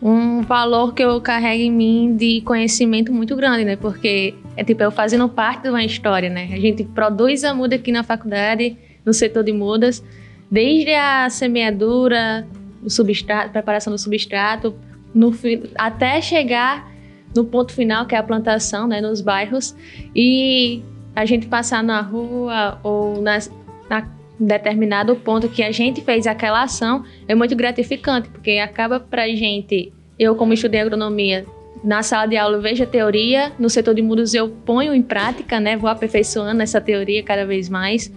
um 0.00 0.42
valor 0.42 0.94
que 0.94 1.02
eu 1.02 1.20
carrego 1.20 1.62
em 1.62 1.72
mim 1.72 2.16
de 2.16 2.40
conhecimento 2.42 3.12
muito 3.12 3.34
grande, 3.34 3.64
né? 3.64 3.76
Porque 3.76 4.34
é 4.56 4.62
tipo 4.62 4.82
eu 4.82 4.90
fazendo 4.90 5.28
parte 5.28 5.62
de 5.62 5.70
uma 5.70 5.84
história, 5.84 6.30
né? 6.30 6.48
A 6.52 6.58
gente 6.58 6.84
produz 6.84 7.42
a 7.42 7.52
muda 7.54 7.76
aqui 7.76 7.90
na 7.90 8.04
faculdade, 8.04 8.76
no 9.04 9.12
setor 9.12 9.42
de 9.42 9.52
mudas, 9.52 10.04
desde 10.50 10.94
a 10.94 11.28
semeadura, 11.30 12.46
o 12.84 12.90
substrato, 12.90 13.50
preparação 13.50 13.92
do 13.92 13.98
substrato, 13.98 14.74
no, 15.12 15.34
até 15.76 16.20
chegar 16.20 16.92
no 17.34 17.44
ponto 17.44 17.72
final, 17.72 18.06
que 18.06 18.14
é 18.14 18.18
a 18.18 18.22
plantação, 18.22 18.86
né, 18.86 19.00
nos 19.00 19.20
bairros. 19.20 19.74
E 20.14 20.82
a 21.14 21.24
gente 21.24 21.46
passar 21.46 21.82
na 21.82 22.00
rua 22.00 22.78
ou 22.82 23.20
nas, 23.20 23.50
na 23.88 24.08
determinado 24.38 25.16
ponto 25.16 25.48
que 25.48 25.62
a 25.62 25.72
gente 25.72 26.00
fez 26.00 26.26
aquela 26.26 26.62
ação 26.62 27.04
é 27.26 27.34
muito 27.34 27.56
gratificante, 27.56 28.28
porque 28.28 28.52
acaba 28.52 29.00
pra 29.00 29.26
gente, 29.28 29.92
eu 30.18 30.36
como 30.36 30.52
estudei 30.52 30.80
agronomia, 30.80 31.44
na 31.82 32.02
sala 32.02 32.26
de 32.26 32.36
aula 32.36 32.56
eu 32.56 32.62
vejo 32.62 32.82
a 32.82 32.86
teoria, 32.86 33.52
no 33.58 33.68
setor 33.68 33.94
de 33.94 34.02
muros 34.02 34.34
eu 34.34 34.48
ponho 34.48 34.94
em 34.94 35.02
prática, 35.02 35.60
né? 35.60 35.76
Vou 35.76 35.88
aperfeiçoando 35.88 36.62
essa 36.62 36.80
teoria 36.80 37.22
cada 37.22 37.44
vez 37.44 37.68
mais. 37.68 38.12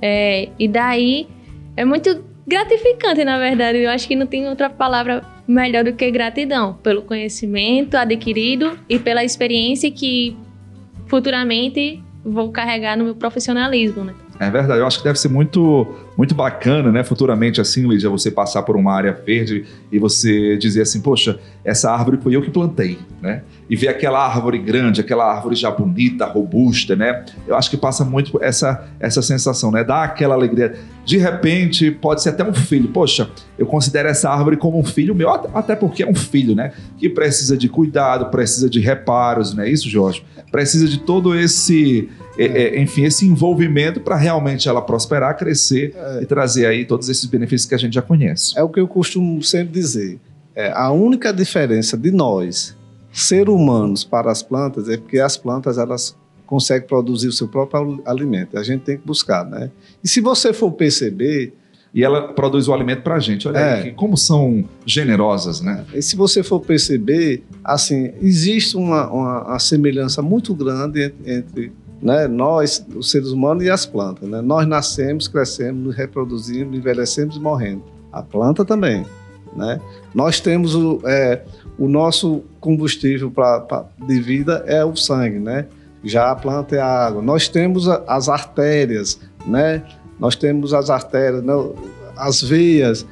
É, 0.00 0.48
e 0.58 0.68
daí 0.68 1.26
é 1.76 1.84
muito 1.84 2.24
gratificante, 2.46 3.24
na 3.24 3.38
verdade. 3.38 3.78
Eu 3.78 3.90
acho 3.90 4.06
que 4.06 4.16
não 4.16 4.26
tem 4.26 4.48
outra 4.48 4.68
palavra 4.68 5.24
melhor 5.48 5.82
do 5.82 5.94
que 5.94 6.10
gratidão 6.10 6.74
pelo 6.82 7.02
conhecimento 7.02 7.96
adquirido 7.96 8.78
e 8.88 8.98
pela 8.98 9.24
experiência 9.24 9.90
que 9.90 10.36
futuramente 11.06 12.02
vou 12.22 12.52
carregar 12.52 12.96
no 12.96 13.04
meu 13.04 13.14
profissionalismo, 13.14 14.04
né? 14.04 14.14
É 14.40 14.48
verdade, 14.50 14.78
eu 14.78 14.86
acho 14.86 14.98
que 14.98 15.04
deve 15.04 15.18
ser 15.18 15.28
muito, 15.28 15.96
muito 16.16 16.32
bacana, 16.32 16.92
né? 16.92 17.02
Futuramente, 17.02 17.60
assim, 17.60 17.88
Lídia, 17.88 18.08
você 18.08 18.30
passar 18.30 18.62
por 18.62 18.76
uma 18.76 18.94
área 18.94 19.12
verde 19.12 19.64
e 19.90 19.98
você 19.98 20.56
dizer 20.56 20.82
assim, 20.82 21.00
poxa, 21.00 21.40
essa 21.64 21.90
árvore 21.90 22.18
foi 22.22 22.36
eu 22.36 22.42
que 22.42 22.50
plantei, 22.50 22.98
né? 23.20 23.42
E 23.68 23.74
ver 23.74 23.88
aquela 23.88 24.24
árvore 24.24 24.58
grande, 24.58 25.00
aquela 25.00 25.24
árvore 25.24 25.56
já 25.56 25.72
bonita, 25.72 26.24
robusta, 26.24 26.94
né? 26.94 27.24
Eu 27.48 27.56
acho 27.56 27.68
que 27.68 27.76
passa 27.76 28.04
muito 28.04 28.38
essa, 28.40 28.88
essa 29.00 29.22
sensação, 29.22 29.72
né? 29.72 29.82
Dá 29.82 30.04
aquela 30.04 30.36
alegria. 30.36 30.76
De 31.08 31.16
repente, 31.16 31.90
pode 31.90 32.22
ser 32.22 32.28
até 32.28 32.44
um 32.44 32.52
filho. 32.52 32.90
Poxa, 32.90 33.30
eu 33.58 33.64
considero 33.64 34.08
essa 34.08 34.28
árvore 34.28 34.58
como 34.58 34.78
um 34.78 34.84
filho 34.84 35.14
meu, 35.14 35.30
até 35.30 35.74
porque 35.74 36.02
é 36.02 36.06
um 36.06 36.14
filho, 36.14 36.54
né? 36.54 36.70
Que 36.98 37.08
precisa 37.08 37.56
de 37.56 37.66
cuidado, 37.66 38.26
precisa 38.26 38.68
de 38.68 38.78
reparos, 38.78 39.54
não 39.54 39.64
é 39.64 39.70
isso, 39.70 39.88
Jorge? 39.88 40.22
Precisa 40.52 40.86
de 40.86 40.98
todo 40.98 41.34
esse 41.34 42.10
é, 42.36 42.44
é, 42.44 42.82
enfim, 42.82 43.04
esse 43.04 43.24
envolvimento 43.24 44.02
para 44.02 44.16
realmente 44.16 44.68
ela 44.68 44.82
prosperar, 44.82 45.34
crescer 45.38 45.94
é. 45.96 46.22
e 46.24 46.26
trazer 46.26 46.66
aí 46.66 46.84
todos 46.84 47.08
esses 47.08 47.24
benefícios 47.24 47.66
que 47.66 47.74
a 47.74 47.78
gente 47.78 47.94
já 47.94 48.02
conhece. 48.02 48.52
É 48.58 48.62
o 48.62 48.68
que 48.68 48.78
eu 48.78 48.86
costumo 48.86 49.42
sempre 49.42 49.72
dizer. 49.72 50.20
É, 50.54 50.70
a 50.74 50.90
única 50.90 51.32
diferença 51.32 51.96
de 51.96 52.10
nós, 52.10 52.76
ser 53.10 53.48
humanos, 53.48 54.04
para 54.04 54.30
as 54.30 54.42
plantas 54.42 54.90
é 54.90 54.98
porque 54.98 55.18
as 55.18 55.38
plantas 55.38 55.78
elas 55.78 56.14
conseguem 56.48 56.88
produzir 56.88 57.28
o 57.28 57.32
seu 57.32 57.46
próprio 57.46 58.00
alimento. 58.06 58.58
A 58.58 58.62
gente 58.62 58.80
tem 58.80 58.96
que 58.96 59.06
buscar, 59.06 59.44
né? 59.44 59.70
E 60.02 60.08
se 60.08 60.20
você 60.20 60.52
for 60.52 60.72
perceber, 60.72 61.52
e 61.94 62.02
ela 62.02 62.32
produz 62.32 62.68
o 62.68 62.72
alimento 62.72 63.02
para 63.02 63.16
a 63.16 63.18
gente. 63.18 63.46
Olha 63.46 63.58
é. 63.58 63.82
aí, 63.82 63.92
como 63.92 64.16
são 64.16 64.64
generosas, 64.84 65.60
né? 65.60 65.84
E 65.94 66.00
se 66.00 66.16
você 66.16 66.42
for 66.42 66.60
perceber, 66.60 67.44
assim, 67.62 68.12
existe 68.20 68.76
uma, 68.76 69.10
uma, 69.10 69.44
uma 69.44 69.58
semelhança 69.58 70.22
muito 70.22 70.54
grande 70.54 71.02
entre, 71.02 71.34
entre 71.34 71.72
né? 72.00 72.26
Nós, 72.26 72.84
os 72.94 73.10
seres 73.10 73.28
humanos 73.28 73.64
e 73.64 73.70
as 73.70 73.84
plantas, 73.84 74.28
né? 74.28 74.40
Nós 74.40 74.66
nascemos, 74.66 75.28
crescemos, 75.28 75.82
nos 75.82 75.94
reproduzimos, 75.94 76.76
envelhecemos 76.76 77.36
e 77.36 77.40
morrendo. 77.40 77.84
A 78.10 78.22
planta 78.22 78.64
também, 78.64 79.04
né? 79.54 79.80
Nós 80.14 80.40
temos 80.40 80.74
o, 80.74 81.00
é, 81.04 81.42
o 81.78 81.88
nosso 81.88 82.42
combustível 82.58 83.30
pra, 83.30 83.60
pra, 83.60 83.84
de 84.06 84.20
vida 84.20 84.64
é 84.66 84.84
o 84.84 84.96
sangue, 84.96 85.38
né? 85.38 85.66
Já 86.04 86.30
a 86.30 86.36
planta 86.36 86.76
é 86.76 86.80
a 86.80 87.06
água. 87.06 87.22
Nós 87.22 87.48
temos 87.48 87.88
as 87.88 88.28
artérias, 88.28 89.20
né? 89.46 89.82
Nós 90.18 90.36
temos 90.36 90.74
as 90.74 90.90
artérias, 90.90 91.44
as 92.16 92.42
veias, 92.42 93.06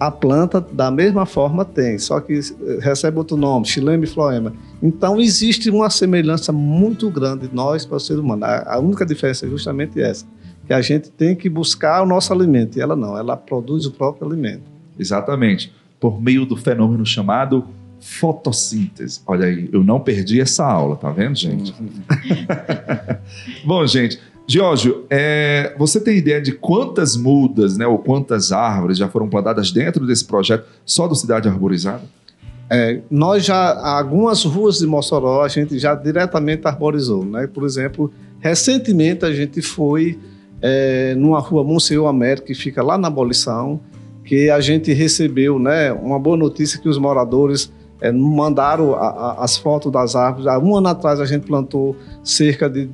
a 0.00 0.10
planta, 0.10 0.62
da 0.62 0.90
mesma 0.90 1.26
forma, 1.26 1.62
tem, 1.62 1.98
só 1.98 2.20
que 2.20 2.32
eh, 2.32 2.78
recebe 2.80 3.18
outro 3.18 3.36
nome, 3.36 3.66
xilema 3.66 4.04
e 4.04 4.06
floema. 4.06 4.54
Então, 4.82 5.20
existe 5.20 5.68
uma 5.68 5.90
semelhança 5.90 6.50
muito 6.50 7.10
grande 7.10 7.48
de 7.48 7.54
nós 7.54 7.84
para 7.84 7.98
o 7.98 8.00
ser 8.00 8.18
humano. 8.18 8.46
A, 8.46 8.78
única 8.78 9.04
diferença 9.04 9.44
é 9.44 9.48
justamente 9.50 10.00
essa, 10.00 10.24
que 10.66 10.72
a 10.72 10.80
gente 10.80 11.10
tem 11.10 11.36
que 11.36 11.50
buscar 11.50 12.02
o 12.02 12.06
nosso 12.06 12.32
alimento, 12.32 12.78
e 12.78 12.80
ela 12.80 12.96
não, 12.96 13.14
ela 13.14 13.36
produz 13.36 13.84
o 13.84 13.90
próprio 13.90 14.26
alimento. 14.26 14.62
Exatamente, 14.98 15.70
por 16.00 16.18
meio 16.18 16.46
do 16.46 16.56
fenômeno 16.56 17.04
chamado 17.04 17.66
fotossíntese. 18.00 19.20
Olha 19.26 19.46
aí, 19.46 19.68
eu 19.72 19.84
não 19.84 20.00
perdi 20.00 20.40
essa 20.40 20.64
aula, 20.64 20.96
tá 20.96 21.10
vendo, 21.10 21.36
gente? 21.36 21.74
Uhum. 21.78 21.88
Bom, 23.64 23.86
gente, 23.86 24.18
Giorgio, 24.46 25.04
é, 25.08 25.74
você 25.78 26.00
tem 26.00 26.16
ideia 26.16 26.40
de 26.40 26.52
quantas 26.52 27.14
mudas, 27.16 27.76
né, 27.76 27.86
ou 27.86 27.98
quantas 27.98 28.50
árvores 28.50 28.98
já 28.98 29.08
foram 29.08 29.28
plantadas 29.28 29.70
dentro 29.70 30.06
desse 30.06 30.24
projeto 30.24 30.66
só 30.84 31.06
do 31.06 31.14
Cidade 31.14 31.48
Arborizada? 31.48 32.02
É, 32.68 33.00
nós 33.10 33.44
já, 33.44 33.96
algumas 33.96 34.44
ruas 34.44 34.78
de 34.78 34.86
Mossoró, 34.86 35.42
a 35.42 35.48
gente 35.48 35.78
já 35.78 35.94
diretamente 35.94 36.66
arborizou, 36.66 37.24
né? 37.24 37.48
Por 37.48 37.64
exemplo, 37.64 38.12
recentemente 38.38 39.24
a 39.24 39.32
gente 39.32 39.60
foi 39.60 40.18
é, 40.62 41.14
numa 41.16 41.40
rua 41.40 41.64
Monsenhor 41.64 42.08
Américo, 42.08 42.46
que 42.46 42.54
fica 42.54 42.82
lá 42.82 42.96
na 42.96 43.08
abolição, 43.08 43.80
que 44.24 44.48
a 44.50 44.60
gente 44.60 44.92
recebeu, 44.92 45.58
né, 45.58 45.92
uma 45.92 46.18
boa 46.18 46.36
notícia 46.36 46.80
que 46.80 46.88
os 46.88 46.98
moradores 46.98 47.72
é, 48.00 48.10
mandaram 48.10 48.94
a, 48.94 49.08
a, 49.08 49.44
as 49.44 49.56
fotos 49.56 49.90
das 49.92 50.16
árvores. 50.16 50.46
Há 50.46 50.58
um 50.58 50.76
ano 50.76 50.88
atrás 50.88 51.20
a 51.20 51.24
gente 51.24 51.46
plantou 51.46 51.96
cerca 52.24 52.68
de 52.68 52.88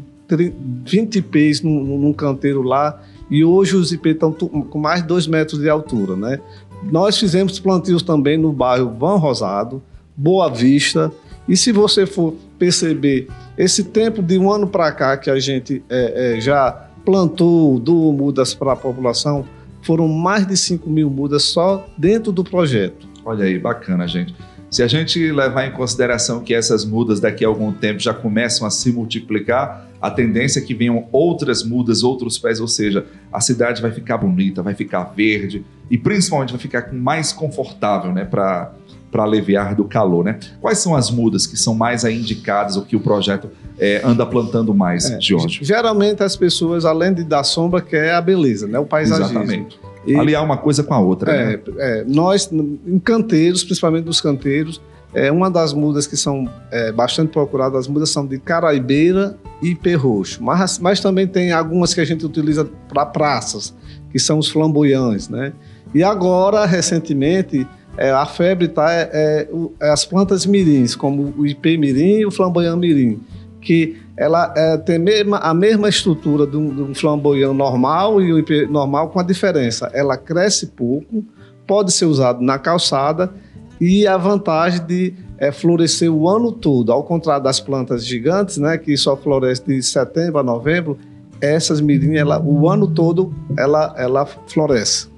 20 0.84 1.22
pés 1.22 1.62
num, 1.62 1.98
num 1.98 2.12
canteiro 2.12 2.62
lá, 2.62 3.00
e 3.30 3.44
hoje 3.44 3.76
os 3.76 3.92
ipês 3.92 4.14
estão 4.14 4.32
com 4.32 4.78
mais 4.78 5.02
de 5.02 5.08
2 5.08 5.26
metros 5.26 5.60
de 5.60 5.68
altura, 5.68 6.16
né? 6.16 6.40
Nós 6.84 7.18
fizemos 7.18 7.58
plantios 7.58 8.02
também 8.02 8.36
no 8.36 8.52
bairro 8.52 8.92
Van 8.98 9.16
Rosado, 9.16 9.82
Boa 10.16 10.48
Vista, 10.48 11.12
e 11.48 11.56
se 11.56 11.72
você 11.72 12.06
for 12.06 12.34
perceber, 12.58 13.28
esse 13.56 13.84
tempo 13.84 14.22
de 14.22 14.38
um 14.38 14.50
ano 14.50 14.66
para 14.66 14.90
cá 14.92 15.16
que 15.16 15.30
a 15.30 15.38
gente 15.38 15.82
é, 15.88 16.36
é, 16.36 16.40
já 16.40 16.72
plantou, 17.04 17.78
doou 17.78 18.12
mudas 18.12 18.52
para 18.52 18.72
a 18.72 18.76
população, 18.76 19.44
foram 19.82 20.08
mais 20.08 20.46
de 20.46 20.56
5 20.56 20.90
mil 20.90 21.08
mudas 21.08 21.44
só 21.44 21.86
dentro 21.96 22.32
do 22.32 22.42
projeto. 22.42 23.06
Olha 23.24 23.44
aí, 23.44 23.58
bacana, 23.58 24.06
gente. 24.06 24.34
Se 24.76 24.82
a 24.82 24.86
gente 24.86 25.32
levar 25.32 25.66
em 25.66 25.72
consideração 25.72 26.40
que 26.40 26.52
essas 26.52 26.84
mudas 26.84 27.18
daqui 27.18 27.42
a 27.42 27.48
algum 27.48 27.72
tempo 27.72 27.98
já 27.98 28.12
começam 28.12 28.66
a 28.66 28.70
se 28.70 28.92
multiplicar, 28.92 29.88
a 30.02 30.10
tendência 30.10 30.60
é 30.60 30.62
que 30.62 30.74
venham 30.74 31.08
outras 31.10 31.64
mudas, 31.64 32.02
outros 32.02 32.36
pés, 32.36 32.60
ou 32.60 32.68
seja, 32.68 33.06
a 33.32 33.40
cidade 33.40 33.80
vai 33.80 33.90
ficar 33.90 34.18
bonita, 34.18 34.62
vai 34.62 34.74
ficar 34.74 35.04
verde 35.04 35.64
e 35.90 35.96
principalmente 35.96 36.50
vai 36.50 36.60
ficar 36.60 36.92
mais 36.92 37.32
confortável, 37.32 38.12
né, 38.12 38.26
para 38.26 38.74
para 39.10 39.22
aliviar 39.22 39.74
do 39.74 39.84
calor, 39.84 40.22
né? 40.22 40.38
Quais 40.60 40.76
são 40.78 40.94
as 40.94 41.10
mudas 41.10 41.46
que 41.46 41.56
são 41.56 41.74
mais 41.74 42.04
indicadas 42.04 42.76
ou 42.76 42.82
que 42.82 42.94
o 42.94 43.00
projeto 43.00 43.48
é, 43.78 44.02
anda 44.04 44.26
plantando 44.26 44.74
mais, 44.74 45.10
é, 45.10 45.18
Jorge? 45.18 45.60
Geralmente 45.62 46.22
as 46.22 46.36
pessoas, 46.36 46.84
além 46.84 47.14
de 47.14 47.24
dar 47.24 47.42
sombra, 47.44 47.80
quer 47.80 48.12
a 48.12 48.20
beleza, 48.20 48.66
né? 48.66 48.78
O 48.78 48.84
paisagismo. 48.84 49.40
Exatamente. 49.42 49.78
E, 50.06 50.14
Aliar 50.14 50.44
uma 50.44 50.56
coisa 50.56 50.82
com 50.82 50.94
a 50.94 51.00
outra, 51.00 51.32
é, 51.32 51.46
né? 51.46 51.60
É, 51.78 52.04
nós, 52.04 52.50
em 52.52 52.98
canteiros, 52.98 53.64
principalmente 53.64 54.04
nos 54.04 54.20
canteiros, 54.20 54.80
é, 55.12 55.32
uma 55.32 55.50
das 55.50 55.72
mudas 55.72 56.06
que 56.06 56.16
são 56.16 56.48
é, 56.70 56.92
bastante 56.92 57.30
procuradas, 57.30 57.80
as 57.80 57.88
mudas 57.88 58.10
são 58.10 58.26
de 58.26 58.38
caraibeira 58.38 59.36
e 59.62 59.74
perroxo. 59.74 60.42
Mas, 60.42 60.78
mas 60.78 61.00
também 61.00 61.26
tem 61.26 61.52
algumas 61.52 61.94
que 61.94 62.00
a 62.00 62.04
gente 62.04 62.24
utiliza 62.24 62.68
para 62.88 63.06
praças, 63.06 63.74
que 64.10 64.18
são 64.18 64.38
os 64.38 64.48
flamboyantes, 64.48 65.28
né? 65.28 65.52
E 65.94 66.02
agora, 66.02 66.66
recentemente, 66.66 67.66
é, 67.96 68.10
a 68.10 68.26
febre 68.26 68.68
tá 68.68 68.92
é, 68.92 69.10
é, 69.12 69.48
é, 69.80 69.90
as 69.90 70.04
plantas 70.04 70.44
mirins, 70.44 70.94
como 70.94 71.32
o 71.36 71.46
ipê 71.46 71.76
mirim 71.76 72.18
e 72.18 72.26
o 72.26 72.30
flamboyant 72.30 72.76
mirim, 72.76 73.20
que 73.60 73.96
ela 74.16 74.52
é, 74.56 74.76
tem 74.78 74.96
a 75.32 75.54
mesma 75.54 75.88
estrutura 75.88 76.46
de 76.46 76.56
um, 76.56 76.74
de 76.74 76.82
um 76.82 76.94
flamboyant 76.94 77.52
normal 77.52 78.20
e 78.20 78.38
ipê 78.38 78.66
normal, 78.66 79.10
com 79.10 79.20
a 79.20 79.22
diferença, 79.22 79.90
ela 79.92 80.16
cresce 80.16 80.68
pouco, 80.68 81.24
pode 81.66 81.92
ser 81.92 82.06
usado 82.06 82.40
na 82.40 82.58
calçada 82.58 83.32
e 83.80 84.06
a 84.06 84.16
vantagem 84.16 84.84
de 84.86 85.14
é, 85.38 85.52
florescer 85.52 86.10
o 86.10 86.28
ano 86.28 86.50
todo, 86.50 86.90
ao 86.90 87.04
contrário 87.04 87.44
das 87.44 87.60
plantas 87.60 88.06
gigantes, 88.06 88.56
né, 88.56 88.78
que 88.78 88.96
só 88.96 89.16
floresce 89.16 89.64
de 89.66 89.82
setembro 89.82 90.38
a 90.38 90.42
novembro, 90.42 90.98
essas 91.40 91.80
mirim, 91.80 92.16
ela, 92.16 92.40
o 92.40 92.68
ano 92.70 92.86
todo 92.86 93.34
ela, 93.58 93.94
ela 93.98 94.24
floresce. 94.24 95.08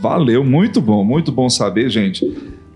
Valeu, 0.00 0.44
muito 0.44 0.80
bom, 0.80 1.04
muito 1.04 1.32
bom 1.32 1.48
saber, 1.48 1.90
gente. 1.90 2.24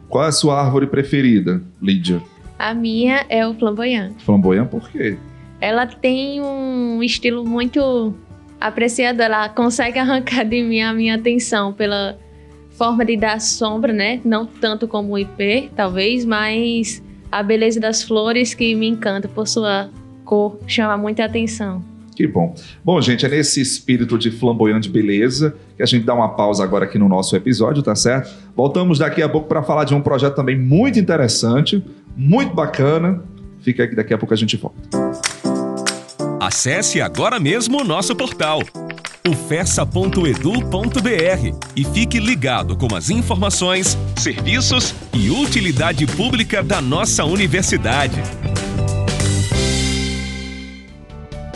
Qual 0.09 0.25
é 0.25 0.29
a 0.29 0.33
sua 0.33 0.61
árvore 0.61 0.89
preferida, 0.89 1.63
Lídia? 1.81 2.21
A 2.65 2.73
minha 2.73 3.27
é 3.29 3.47
o 3.47 3.53
flamboyant. 3.53 4.15
Flamboyant 4.21 4.69
por 4.69 4.89
quê? 4.89 5.19
Ela 5.61 5.87
tem 5.87 6.41
um 6.41 7.03
estilo 7.03 7.45
muito 7.45 8.15
apreciado, 8.59 9.21
ela 9.21 9.51
consegue 9.51 9.99
arrancar 9.99 10.45
de 10.49 10.63
mim 10.63 10.81
a 10.81 10.91
minha 10.95 11.17
atenção 11.17 11.75
pela 11.75 12.19
forma 12.71 13.05
de 13.05 13.19
dar 13.19 13.39
sombra, 13.39 13.93
né? 13.93 14.19
Não 14.25 14.47
tanto 14.47 14.89
como 14.89 15.13
o 15.13 15.19
IP, 15.19 15.73
talvez, 15.77 16.25
mas 16.25 17.03
a 17.31 17.43
beleza 17.43 17.79
das 17.79 18.03
flores 18.03 18.55
que 18.55 18.75
me 18.75 18.89
encanta 18.89 19.29
por 19.29 19.47
sua 19.47 19.91
cor 20.25 20.59
chama 20.67 20.97
muita 20.97 21.23
atenção. 21.23 21.85
Que 22.17 22.27
bom. 22.27 22.55
Bom, 22.83 22.99
gente, 23.03 23.27
é 23.27 23.29
nesse 23.29 23.61
espírito 23.61 24.17
de 24.17 24.31
flamboyante 24.31 24.89
beleza 24.89 25.55
que 25.77 25.83
a 25.83 25.87
gente 25.87 26.05
dá 26.05 26.15
uma 26.15 26.29
pausa 26.31 26.63
agora 26.63 26.85
aqui 26.85 26.97
no 26.97 27.09
nosso 27.09 27.35
episódio, 27.37 27.83
tá 27.83 27.95
certo? 27.95 28.33
Voltamos 28.57 29.01
daqui 29.01 29.21
a 29.21 29.29
pouco 29.29 29.49
para 29.49 29.63
falar 29.63 29.85
de 29.85 29.95
um 29.95 30.01
projeto 30.01 30.37
também 30.37 30.59
muito 30.59 30.99
interessante, 30.99 31.85
muito 32.17 32.55
bacana. 32.55 33.23
Fica 33.63 33.85
aqui, 33.85 33.95
daqui 33.95 34.13
a 34.13 34.19
pouco 34.19 34.35
a 34.35 34.37
gente 34.37 34.57
volta. 34.57 34.77
Acesse 36.41 37.01
agora 37.01 37.41
mesmo 37.41 37.81
o 37.81 37.85
nosso 37.85 38.15
portal 38.15 38.61
ufessa.edu.br 39.27 41.59
e 41.75 41.85
fique 41.85 42.21
ligado 42.21 42.77
com 42.77 42.95
as 42.95 43.09
informações, 43.09 43.97
serviços 44.17 44.95
e 45.15 45.31
utilidade 45.31 46.07
pública 46.07 46.63
da 46.63 46.83
nossa 46.83 47.25
universidade. 47.25 48.21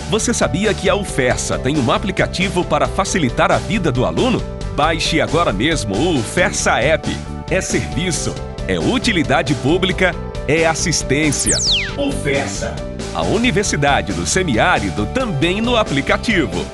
Você 0.09 0.33
sabia 0.33 0.73
que 0.73 0.89
a 0.89 0.95
UFERSA 0.95 1.59
tem 1.59 1.77
um 1.77 1.93
aplicativo 1.93 2.65
para 2.65 2.89
facilitar 2.89 3.53
a 3.53 3.59
vida 3.59 3.93
do 3.93 4.07
aluno? 4.07 4.43
Baixe 4.75 5.21
agora 5.21 5.53
mesmo 5.53 5.95
o 5.95 6.19
UFERSA 6.19 6.81
App. 6.81 7.07
É 7.51 7.61
serviço, 7.61 8.35
é 8.67 8.79
utilidade 8.79 9.55
pública, 9.57 10.15
é 10.49 10.65
assistência. 10.65 11.59
UFERSA. 11.99 12.75
A 13.15 13.23
Universidade 13.23 14.15
do 14.15 14.25
Semiárido 14.25 15.05
também 15.13 15.61
no 15.61 15.77
aplicativo. 15.77 16.65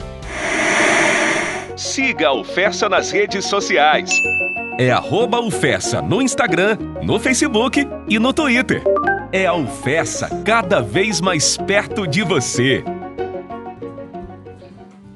Siga 1.77 2.29
a 2.29 2.35
UFERSA 2.35 2.89
nas 2.89 3.11
redes 3.11 3.47
sociais. 3.47 4.11
É 4.79 4.93
arroba 4.93 5.41
UFERSA 5.41 6.01
no 6.01 6.23
Instagram, 6.23 6.79
no 7.03 7.19
Facebook 7.19 7.85
e 8.09 8.17
no 8.17 8.33
Twitter. 8.33 8.81
É 9.33 9.47
a 9.47 9.55
UFERSA 9.55 10.29
cada 10.45 10.81
vez 10.81 11.21
mais 11.21 11.57
perto 11.57 12.07
de 12.07 12.23
você. 12.23 12.85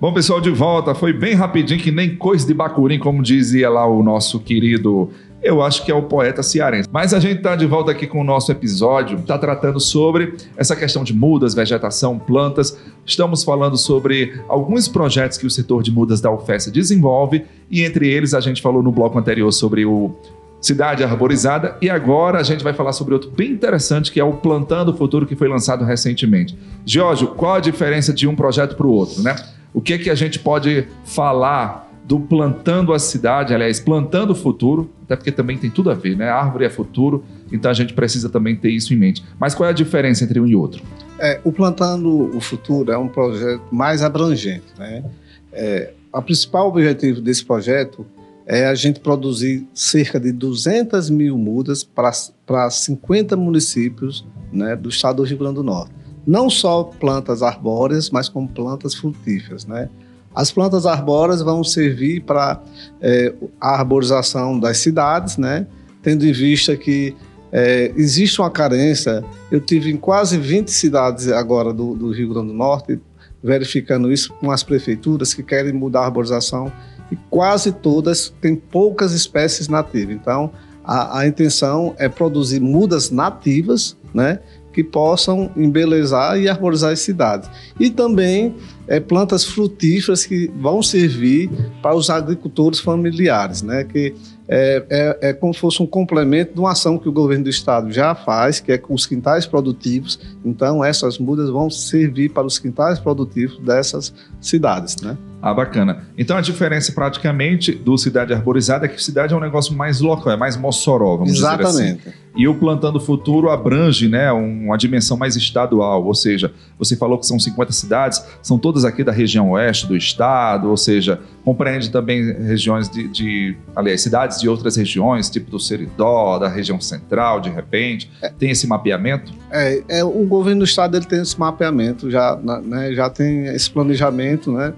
Bom, 0.01 0.13
pessoal, 0.13 0.41
de 0.41 0.51
volta. 0.51 0.97
Foi 0.97 1.13
bem 1.13 1.35
rapidinho, 1.35 1.81
que 1.81 1.93
nem 1.93 2.17
coisa 2.17 2.45
de 2.45 2.55
bacurim, 2.55 2.99
como 2.99 3.23
dizia 3.23 3.71
lá 3.71 3.87
o 3.87 4.03
nosso 4.03 4.41
querido. 4.41 5.13
Eu 5.43 5.63
acho 5.63 5.85
que 5.85 5.91
é 5.91 5.95
o 5.95 6.03
poeta 6.03 6.43
cearense. 6.43 6.89
Mas 6.91 7.15
a 7.15 7.21
gente 7.21 7.39
está 7.39 7.55
de 7.55 7.65
volta 7.65 7.93
aqui 7.93 8.07
com 8.07 8.21
o 8.21 8.25
nosso 8.25 8.51
episódio, 8.51 9.19
está 9.19 9.39
tratando 9.39 9.79
sobre 9.79 10.35
essa 10.57 10.75
questão 10.75 11.05
de 11.05 11.15
mudas, 11.15 11.55
vegetação, 11.55 12.19
plantas. 12.19 12.77
Estamos 13.07 13.45
falando 13.45 13.77
sobre 13.77 14.41
alguns 14.49 14.89
projetos 14.89 15.39
que 15.39 15.47
o 15.47 15.51
setor 15.51 15.83
de 15.83 15.93
mudas 15.93 16.21
da 16.21 16.31
UFES 16.31 16.73
desenvolve, 16.73 17.45
e 17.71 17.83
entre 17.83 18.09
eles 18.09 18.35
a 18.35 18.41
gente 18.41 18.61
falou 18.61 18.83
no 18.83 18.91
bloco 18.91 19.19
anterior 19.19 19.53
sobre 19.53 19.87
o 19.87 20.13
Cidade 20.61 21.05
Arborizada. 21.05 21.77
E 21.81 21.89
agora 21.89 22.41
a 22.41 22.43
gente 22.43 22.65
vai 22.65 22.73
falar 22.73 22.93
sobre 22.93 23.15
outro 23.15 23.31
bem 23.31 23.53
interessante, 23.53 24.11
que 24.11 24.19
é 24.19 24.25
o 24.25 24.35
Plantando 24.35 24.91
o 24.91 24.97
Futuro, 24.97 25.25
que 25.25 25.37
foi 25.37 25.49
lançado 25.49 25.85
recentemente. 25.85 26.59
Giorgio, 26.85 27.29
qual 27.29 27.55
a 27.55 27.61
diferença 27.61 28.13
de 28.13 28.27
um 28.27 28.35
projeto 28.35 28.77
para 28.77 28.87
o 28.87 28.91
outro, 28.91 29.23
né? 29.23 29.37
O 29.73 29.81
que, 29.81 29.93
é 29.93 29.99
que 29.99 30.11
a 30.11 30.15
gente 30.15 30.39
pode 30.39 30.89
falar 31.05 31.88
do 32.09 32.19
plantando 32.19 32.95
a 32.95 32.99
cidade, 32.99 33.53
aliás, 33.53 33.79
plantando 33.79 34.31
o 34.31 34.35
futuro, 34.35 34.91
até 35.05 35.15
porque 35.15 35.31
também 35.31 35.59
tem 35.59 35.69
tudo 35.69 35.91
a 35.91 35.95
ver, 35.95 36.17
né? 36.17 36.31
A 36.31 36.37
árvore 36.37 36.65
é 36.65 36.71
futuro, 36.71 37.23
então 37.53 37.71
a 37.71 37.75
gente 37.75 37.93
precisa 37.93 38.31
também 38.31 38.57
ter 38.57 38.71
isso 38.71 38.95
em 38.95 38.97
mente. 38.97 39.23
Mas 39.39 39.55
qual 39.55 39.67
é 39.67 39.71
a 39.71 39.75
diferença 39.75 40.25
entre 40.25 40.41
um 40.41 40.47
e 40.47 40.57
outro? 40.57 40.83
É, 41.19 41.39
o 41.45 41.53
Plantando 41.53 42.35
o 42.35 42.41
Futuro 42.41 42.91
é 42.91 42.97
um 42.97 43.09
projeto 43.09 43.63
mais 43.71 44.03
abrangente, 44.03 44.65
né? 44.79 45.05
É, 45.53 45.93
o 46.11 46.23
principal 46.23 46.69
objetivo 46.69 47.21
desse 47.21 47.45
projeto 47.45 48.07
é 48.47 48.65
a 48.65 48.75
gente 48.75 49.01
produzir 49.01 49.69
cerca 49.75 50.19
de 50.19 50.33
200 50.33 51.11
mil 51.11 51.37
mudas 51.37 51.85
para 51.85 52.71
50 52.71 53.37
municípios 53.37 54.27
né, 54.51 54.75
do 54.75 54.89
estado 54.89 55.17
do 55.17 55.25
Rio 55.25 55.37
Grande 55.37 55.57
do 55.57 55.63
Norte 55.63 55.93
não 56.27 56.51
só 56.51 56.85
plantas 56.85 57.43
arbóreas, 57.43 58.11
mas 58.11 58.29
como 58.29 58.47
plantas 58.47 58.95
frutíferas, 58.95 59.65
né? 59.65 59.89
As 60.35 60.51
plantas 60.51 60.87
arbóreas 60.87 61.43
vão 61.43 61.65
servir 61.65 62.21
para 62.23 62.63
é, 63.01 63.35
a 63.61 63.79
arborização 63.79 64.59
das 64.59 64.79
cidades, 64.79 65.37
né? 65.37 65.67
Tendo 66.03 66.25
em 66.27 66.33
vista 66.33 66.77
que 66.77 67.17
é, 67.53 67.93
existe 67.97 68.41
uma 68.41 68.51
carência. 68.51 69.25
Eu 69.51 69.61
tive 69.61 69.91
em 69.91 69.97
quase 69.97 70.39
20 70.39 70.71
cidades 70.71 71.29
agora 71.29 71.73
do, 71.73 71.95
do, 71.95 72.13
Rio 72.13 72.33
Grande 72.33 72.49
do 72.49 72.55
Norte, 72.55 73.01
verificando 73.43 74.13
isso 74.13 74.33
com 74.35 74.51
as 74.51 74.63
prefeituras 74.63 75.35
que 75.35 75.43
querem 75.43 75.73
mudar 75.73 76.01
a 76.01 76.07
arborização 76.07 76.73
e 77.11 77.17
quase 77.31 77.73
todas 77.73 78.33
têm 78.41 78.55
poucas 78.55 79.13
espécies 79.13 79.69
nativas. 79.69 80.15
Então, 80.15 80.53
a, 80.85 81.21
a 81.21 81.27
intenção 81.27 81.95
é 81.99 82.09
produzir 82.09 82.61
mudas 82.61 83.11
nativas, 83.11 83.97
né? 84.13 84.41
Que 84.79 84.85
possam 84.85 85.51
embelezar 85.57 86.39
e 86.39 86.49
arborizar 86.49 86.93
as 86.93 87.01
cidades. 87.01 87.51
E 87.81 87.91
também 87.91 88.55
é, 88.87 89.01
plantas 89.01 89.43
frutíferas 89.43 90.25
que 90.25 90.49
vão 90.57 90.85
servir 90.85 91.51
para 91.83 91.97
os 91.97 92.09
agricultores 92.09 92.79
familiares, 92.79 93.61
né? 93.61 93.83
que 93.83 94.15
é, 94.47 94.85
é, 94.89 95.31
é, 95.31 95.33
como 95.33 95.53
se 95.53 95.59
fosse 95.59 95.83
um 95.83 95.87
complemento 95.87 96.55
de 96.55 96.61
uma 96.61 96.71
ação 96.71 96.97
que 96.97 97.09
o 97.09 97.13
governo 97.13 97.43
do 97.43 97.51
estado 97.51 97.91
já 97.91 98.15
faz, 98.15 98.61
que 98.61 98.71
é 98.71 98.79
com 98.79 98.95
os 98.95 99.05
quintais 99.05 99.47
produtivos. 99.47 100.17
Então, 100.45 100.85
essas 100.85 101.19
mudas 101.19 101.51
vão 101.51 101.69
servir 101.69 102.29
para 102.29 102.47
os 102.47 102.61
quintais 102.61 103.01
produtivos 103.01 103.59
dessas 103.59 104.15
cidades. 104.41 104.95
Né? 105.03 105.19
Ah, 105.41 105.55
bacana. 105.55 106.05
Então 106.17 106.37
a 106.37 106.41
diferença 106.41 106.91
praticamente 106.93 107.73
do 107.73 107.97
cidade 107.97 108.33
arborizada 108.33 108.87
é 108.87 108.89
que 108.89 109.03
cidade 109.03 109.33
é 109.33 109.37
um 109.37 109.41
negócio 109.41 109.75
mais 109.75 110.01
local, 110.01 110.33
é 110.33 110.37
mais 110.37 110.57
Mossoró, 110.57 111.17
vamos 111.17 111.35
Exatamente. 111.35 111.69
dizer 111.69 111.93
assim. 112.09 112.19
E 112.37 112.47
o 112.47 112.55
Plantando 112.55 113.01
Futuro 113.01 113.51
abrange 113.51 114.09
né, 114.09 114.31
uma 114.33 114.77
dimensão 114.77 115.17
mais 115.17 115.37
estadual, 115.37 116.05
ou 116.05 116.15
seja, 116.15 116.53
você 116.79 116.97
falou 116.97 117.19
que 117.19 117.27
são 117.27 117.39
50 117.39 117.73
cidades, 117.73 118.25
são 118.43 118.59
todas 118.59 118.85
aqui 118.85 119.03
da 119.03 119.11
região 119.11 119.51
oeste 119.51 119.87
do 119.87 119.97
estado, 119.97 120.69
ou 120.69 120.77
seja, 120.77 121.21
compreende 121.45 121.91
também 121.91 122.33
regiões 122.33 122.89
de, 122.89 123.09
de 123.09 123.57
aliás, 123.75 124.01
cidades 124.01 124.41
de 124.41 124.49
outras 124.49 124.77
regiões, 124.77 125.31
tipo 125.31 125.51
do 125.51 125.59
Seridó, 125.59 126.39
da 126.39 126.49
região 126.49 126.81
central, 126.81 127.41
de 127.41 127.51
repente. 127.51 128.11
É, 128.23 128.29
tem 128.29 128.51
esse 128.51 128.67
mapeamento? 128.67 129.33
É, 129.51 129.83
é, 129.89 130.05
o 130.05 130.25
governo 130.25 130.61
do 130.61 130.65
estado 130.65 130.97
ele 130.97 131.07
tem 131.07 131.21
esse 131.21 131.39
mapeamento, 131.39 132.11
já, 132.11 132.37
né, 132.37 132.93
já 132.93 133.09
tem 133.11 133.47
esse 133.47 133.71
planejamento, 133.71 134.53
né? 134.53 134.73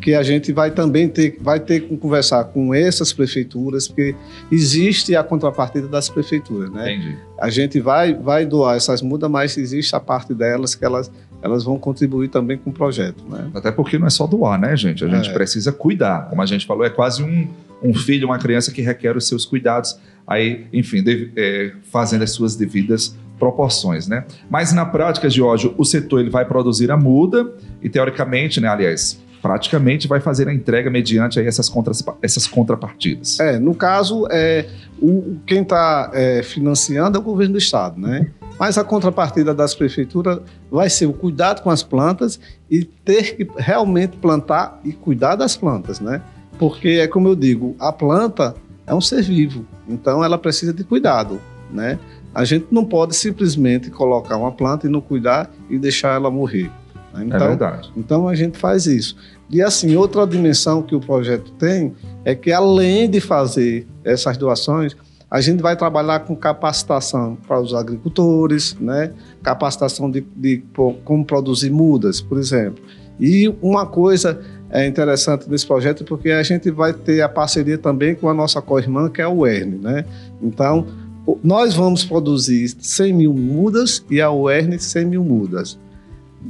Que 0.00 0.14
a 0.14 0.22
gente 0.22 0.52
vai 0.52 0.70
também 0.70 1.08
ter, 1.08 1.36
vai 1.40 1.60
ter 1.60 1.80
que 1.80 1.96
conversar 1.96 2.44
com 2.44 2.74
essas 2.74 3.12
prefeituras, 3.12 3.86
porque 3.86 4.14
existe 4.50 5.14
a 5.14 5.22
contrapartida 5.22 5.86
das 5.88 6.08
prefeituras, 6.08 6.70
né? 6.70 6.94
Entendi. 6.94 7.16
A 7.38 7.50
gente 7.50 7.80
vai, 7.80 8.14
vai 8.14 8.44
doar 8.46 8.76
essas 8.76 9.02
mudas, 9.02 9.30
mas 9.30 9.56
existe 9.56 9.94
a 9.94 10.00
parte 10.00 10.32
delas 10.34 10.74
que 10.74 10.84
elas, 10.84 11.10
elas 11.42 11.64
vão 11.64 11.78
contribuir 11.78 12.28
também 12.28 12.56
com 12.58 12.70
o 12.70 12.72
projeto, 12.72 13.22
né? 13.28 13.50
Até 13.54 13.70
porque 13.70 13.98
não 13.98 14.06
é 14.06 14.10
só 14.10 14.26
doar, 14.26 14.58
né, 14.60 14.76
gente? 14.76 15.04
A 15.04 15.08
gente 15.08 15.30
É. 15.30 15.32
precisa 15.32 15.72
cuidar. 15.72 16.28
Como 16.28 16.40
a 16.42 16.46
gente 16.46 16.66
falou, 16.66 16.84
é 16.84 16.90
quase 16.90 17.22
um, 17.22 17.48
um 17.82 17.94
filho, 17.94 18.26
uma 18.28 18.38
criança 18.38 18.70
que 18.72 18.82
requer 18.82 19.16
os 19.16 19.26
seus 19.26 19.44
cuidados. 19.44 19.98
Aí, 20.26 20.66
enfim, 20.72 21.02
deve- 21.02 21.32
é, 21.36 21.72
fazendo 21.90 22.22
as 22.22 22.30
suas 22.30 22.54
devidas 22.56 23.16
proporções, 23.38 24.06
né? 24.06 24.24
Mas 24.50 24.72
na 24.74 24.84
prática, 24.84 25.28
Giorgio, 25.30 25.74
o 25.78 25.84
setor 25.84 26.20
ele 26.20 26.28
vai 26.30 26.44
produzir 26.44 26.90
a 26.90 26.96
muda 26.96 27.50
e, 27.82 27.88
teoricamente, 27.88 28.60
né, 28.60 28.68
aliás, 28.68 29.18
praticamente 29.40 30.06
vai 30.06 30.20
fazer 30.20 30.48
a 30.48 30.54
entrega 30.54 30.90
mediante 30.90 31.38
aí 31.38 31.46
essas, 31.46 31.68
contras, 31.68 32.04
essas 32.22 32.46
contrapartidas. 32.46 33.40
É, 33.40 33.58
no 33.58 33.74
caso, 33.74 34.26
é, 34.30 34.66
o, 35.00 35.36
quem 35.46 35.62
está 35.62 36.10
financiando 36.44 37.16
é 37.16 37.20
o 37.20 37.22
governo 37.22 37.54
do 37.54 37.58
estado, 37.58 38.00
né? 38.00 38.30
Mas 38.60 38.76
a 38.76 38.84
contrapartida 38.84 39.54
das 39.54 39.74
prefeituras 39.74 40.38
vai 40.70 40.90
ser 40.90 41.06
o 41.06 41.14
cuidado 41.14 41.62
com 41.62 41.70
as 41.70 41.82
plantas 41.82 42.38
e 42.70 42.84
ter 42.84 43.34
que 43.34 43.48
realmente 43.56 44.18
plantar 44.18 44.78
e 44.84 44.92
cuidar 44.92 45.34
das 45.34 45.56
plantas, 45.56 45.98
né? 45.98 46.20
Porque 46.58 46.88
é 46.88 47.08
como 47.08 47.26
eu 47.26 47.34
digo, 47.34 47.74
a 47.78 47.90
planta 47.90 48.54
é 48.86 48.94
um 48.94 49.00
ser 49.00 49.22
vivo, 49.22 49.64
então 49.88 50.22
ela 50.22 50.36
precisa 50.36 50.74
de 50.74 50.84
cuidado, 50.84 51.40
né? 51.72 51.98
A 52.34 52.44
gente 52.44 52.66
não 52.70 52.84
pode 52.84 53.16
simplesmente 53.16 53.90
colocar 53.90 54.36
uma 54.36 54.52
planta 54.52 54.86
e 54.86 54.90
não 54.90 55.00
cuidar 55.00 55.50
e 55.70 55.78
deixar 55.78 56.14
ela 56.14 56.30
morrer. 56.30 56.70
Né? 57.12 57.22
é 57.22 57.26
Então, 57.26 57.38
verdade. 57.48 57.90
então 57.96 58.28
a 58.28 58.34
gente 58.34 58.58
faz 58.58 58.86
isso. 58.86 59.16
E 59.50 59.60
assim, 59.62 59.96
outra 59.96 60.26
dimensão 60.26 60.82
que 60.82 60.94
o 60.94 61.00
projeto 61.00 61.50
tem 61.52 61.92
é 62.24 62.34
que 62.34 62.52
além 62.52 63.10
de 63.10 63.20
fazer 63.20 63.86
essas 64.04 64.36
doações, 64.36 64.96
a 65.30 65.40
gente 65.40 65.60
vai 65.62 65.76
trabalhar 65.76 66.20
com 66.20 66.34
capacitação 66.36 67.36
para 67.46 67.60
os 67.60 67.72
agricultores, 67.74 68.76
né? 68.80 69.12
capacitação 69.42 70.10
de, 70.10 70.24
de 70.36 70.62
como 71.04 71.24
produzir 71.24 71.70
mudas, 71.70 72.20
por 72.20 72.38
exemplo. 72.38 72.82
E 73.18 73.52
uma 73.60 73.86
coisa 73.86 74.40
é 74.70 74.86
interessante 74.86 75.48
nesse 75.50 75.66
projeto 75.66 76.04
porque 76.04 76.30
a 76.30 76.42
gente 76.42 76.70
vai 76.70 76.92
ter 76.92 77.20
a 77.22 77.28
parceria 77.28 77.76
também 77.76 78.14
com 78.14 78.28
a 78.28 78.34
nossa 78.34 78.62
co-irmã, 78.62 79.08
que 79.08 79.20
é 79.20 79.24
a 79.24 79.30
UERN. 79.30 79.78
Né? 79.80 80.04
Então, 80.42 80.86
o- 81.26 81.38
nós 81.42 81.74
vamos 81.74 82.04
produzir 82.04 82.68
100 82.78 83.12
mil 83.12 83.32
mudas 83.34 84.04
e 84.10 84.20
a 84.20 84.30
UERN 84.32 84.78
100 84.78 85.04
mil 85.06 85.24
mudas. 85.24 85.78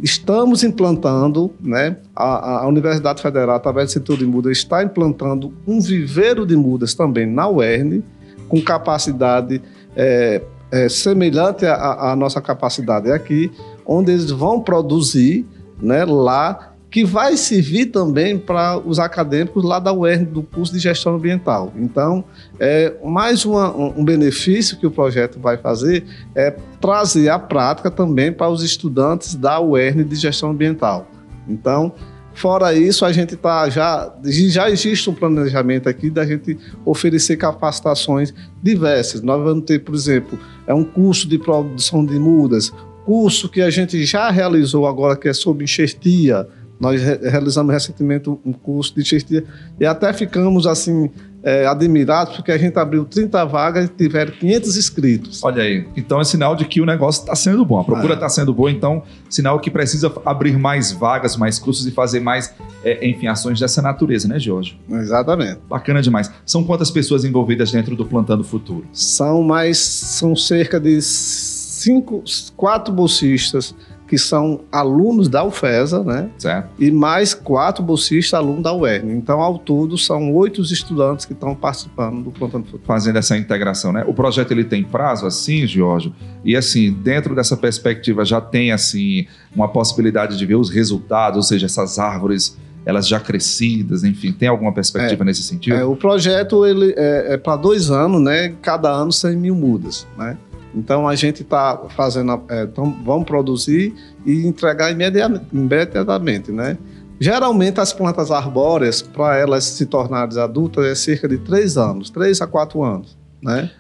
Estamos 0.03 0.63
implantando, 0.63 1.51
né? 1.61 1.97
A, 2.15 2.63
a 2.63 2.67
Universidade 2.69 3.21
Federal, 3.21 3.57
através 3.57 3.89
do 3.89 3.93
setor 3.93 4.17
de 4.17 4.25
mudas, 4.25 4.53
está 4.53 4.83
implantando 4.83 5.53
um 5.67 5.81
viveiro 5.81 6.47
de 6.47 6.57
mudas 6.57 6.95
também 6.95 7.27
na 7.27 7.49
UERN, 7.49 8.03
com 8.49 8.61
capacidade 8.61 9.61
é, 9.97 10.43
é, 10.71 10.89
semelhante 10.89 11.67
à, 11.67 12.13
à 12.13 12.17
nossa 12.17 12.41
capacidade 12.41 13.11
aqui, 13.11 13.51
onde 13.85 14.13
eles 14.13 14.31
vão 14.31 14.61
produzir 14.61 15.45
né, 15.83 16.05
lá, 16.05 16.70
que 16.91 17.05
vai 17.05 17.37
servir 17.37 17.87
também 17.87 18.37
para 18.37 18.77
os 18.79 18.99
acadêmicos 18.99 19.63
lá 19.65 19.79
da 19.79 19.93
UERN, 19.93 20.25
do 20.25 20.43
curso 20.43 20.73
de 20.73 20.81
gestão 20.81 21.15
ambiental. 21.15 21.73
Então, 21.77 22.25
é, 22.59 22.93
mais 23.05 23.45
uma- 23.45 23.75
um, 23.75 24.05
benefício 24.05 24.77
que 24.77 24.87
o 24.87 24.91
projeto 24.91 25.39
vai 25.39 25.57
fazer 25.57 26.05
é 26.35 26.51
trazer 26.81 27.29
a 27.29 27.39
prática 27.39 27.91
também 27.91 28.33
para 28.33 28.49
os 28.49 28.65
estudantes 28.65 29.37
da 29.37 29.61
UERN 29.61 30.03
de 30.03 30.17
gestão 30.17 30.51
ambiental. 30.51 31.07
Então, 31.49 31.93
fora 32.35 32.75
isso, 32.75 33.05
a 33.05 33.13
gente 33.13 33.37
tá 33.37 33.69
já 33.69 34.13
já 34.25 34.69
existe 34.69 35.09
um 35.09 35.15
planejamento 35.15 35.89
aqui 35.89 36.11
da 36.11 36.27
gente 36.27 36.59
oferecer 36.85 37.37
capacitações 37.37 38.35
diversas. 38.61 39.23
Nós 39.23 39.41
vamos 39.43 39.65
ter, 39.65 39.79
por 39.79 39.95
exemplo, 39.95 40.37
é 40.67 40.75
um 40.75 40.85
curso 40.85 41.29
de 41.29 41.39
produção 41.39 42.05
de 42.05 42.19
mudas, 42.19 42.73
curso 43.05 43.49
que 43.49 43.61
a 43.61 43.71
gente 43.71 44.05
já 44.05 44.31
realizou 44.31 44.87
agora 44.87 45.17
que 45.17 45.29
é 45.29 45.33
sobre 45.33 45.65
enxertia. 45.65 46.49
Nós 46.81 47.01
re- 47.03 47.29
realizamos 47.29 47.73
recentemente 47.73 48.29
um 48.31 48.53
curso 48.53 48.95
de 48.95 49.03
enxertia 49.03 49.45
e 49.79 49.85
até 49.85 50.13
ficamos 50.15 50.67
assim 50.67 51.11
é, 51.43 51.67
admirados 51.67 52.37
porque 52.37 52.51
a 52.53 52.59
gente 52.59 52.79
abriu 52.79 53.05
30 53.05 53.45
vagas 53.45 53.87
e 53.87 53.89
tiveram 53.89 54.33
500 54.33 54.77
inscritos. 54.77 55.45
Olha 55.45 55.63
aí. 55.63 55.87
Então 55.97 56.21
é 56.21 56.25
sinal 56.25 56.57
de 56.57 56.65
que 56.65 56.81
o 56.81 56.87
negócio 56.87 57.21
está 57.21 57.35
sendo 57.35 57.65
bom. 57.65 57.79
A 57.81 57.85
procura 57.85 58.13
É. 58.13 58.15
está 58.15 58.29
sendo 58.29 58.53
boa, 58.55 58.71
então 58.71 59.03
sinal 59.29 59.59
que 59.61 59.71
precisa 59.71 60.11
abrir 60.25 60.59
mais 60.59 60.91
vagas, 60.93 61.37
mais 61.37 61.59
cursos 61.59 61.87
e 61.87 61.91
fazer 61.91 62.21
mais, 62.21 62.53
é, 62.85 63.07
enfim, 63.07 63.27
ações 63.27 63.61
dessa 63.61 63.81
natureza, 63.83 64.27
né, 64.29 64.39
Jorge? 64.39 64.79
Exatamente. 64.91 65.61
Bacana 65.69 66.01
demais. 66.03 66.31
São 66.47 66.65
quantas 66.65 66.91
pessoas 66.91 67.25
envolvidas 67.25 67.71
dentro 67.73 67.95
do 67.95 68.05
Plantando 68.07 68.43
Futuro? 68.45 68.87
São 68.93 69.43
mais, 69.43 69.79
são 69.79 70.35
cerca 70.37 70.79
de 70.81 71.01
cinco, 71.01 72.23
quatro 72.57 72.93
bolsistas 72.93 73.75
que 74.11 74.19
são 74.19 74.63
alunos 74.73 75.29
da 75.29 75.45
UFESA, 75.45 76.03
né? 76.03 76.29
Certo? 76.37 76.69
E 76.81 76.91
mais 76.91 77.33
quatro 77.33 77.81
bolsistas 77.81 78.35
alunos 78.35 78.65
da 78.65 78.75
UERN. 78.75 79.13
Então, 79.13 79.41
ao 79.41 79.57
todo, 79.57 79.97
são 79.97 80.35
oito 80.35 80.61
estudantes 80.63 81.25
que 81.25 81.33
estão 81.33 81.55
participando 81.55 82.25
do 82.25 82.33
Plantando 82.33 82.65
Futuro. 82.65 82.83
Fazendo 82.85 83.21
essa 83.21 83.37
integração, 83.37 83.93
né? 83.93 84.05
O 84.09 84.13
projeto 84.13 84.51
ele 84.51 84.65
tem 84.65 84.83
prazo 84.83 85.27
assim, 85.27 85.65
Jorge? 85.65 86.13
E 86.45 86.57
assim, 86.57 86.93
dentro 86.93 87.37
dessa 87.37 87.57
perspectiva 87.57 88.25
já 88.25 88.41
tem 88.41 88.73
assim 88.73 89.29
uma 89.55 89.69
possibilidade 89.69 90.37
de 90.37 90.45
ver 90.45 90.57
os 90.57 90.71
resultados, 90.71 91.37
ou 91.37 91.43
seja, 91.45 91.67
essas 91.67 91.97
árvores 92.01 92.59
elas 92.85 93.07
já 93.07 93.21
crescidas, 93.21 94.03
enfim, 94.03 94.33
tem 94.33 94.49
alguma 94.49 94.73
perspectiva 94.73 95.23
nesse 95.23 95.45
sentido? 95.45 95.77
É, 95.77 95.85
o 95.85 95.95
projeto 95.95 96.67
ele 96.67 96.93
é, 96.97 97.37
para 97.37 97.55
dois 97.55 97.93
anos, 97.93 98.21
né? 98.21 98.55
Cada 98.61 98.91
ano 98.91 99.13
100 99.13 99.37
mil 99.37 99.55
mudas, 99.55 100.05
né? 100.19 100.37
Então 100.75 101.09
a 101.09 101.15
gente 101.15 101.43
está 101.43 101.77
fazendo, 101.97 102.43
é, 102.49 102.65
então 102.65 102.97
vamos 103.05 103.25
produzir 103.25 103.95
e 104.25 104.47
entregar 104.47 104.91
imediatamente, 104.91 106.53
né? 106.53 106.79
Geralmente 107.19 107.81
as 107.81 107.93
plantas 107.93 108.31
arbóreas, 108.31 109.03
para 109.03 109.37
elas 109.37 109.65
se 109.65 109.85
tornarem 109.87 110.39
adultas, 110.39 110.85
é 110.87 110.95
cerca 110.95 111.29
de 111.29 111.39
três 111.39 111.77
anos, 111.77 112.09
três 112.09 112.41
a 112.41 112.47
quatro 112.47 112.83
anos, 112.83 113.19
né? 113.43 113.71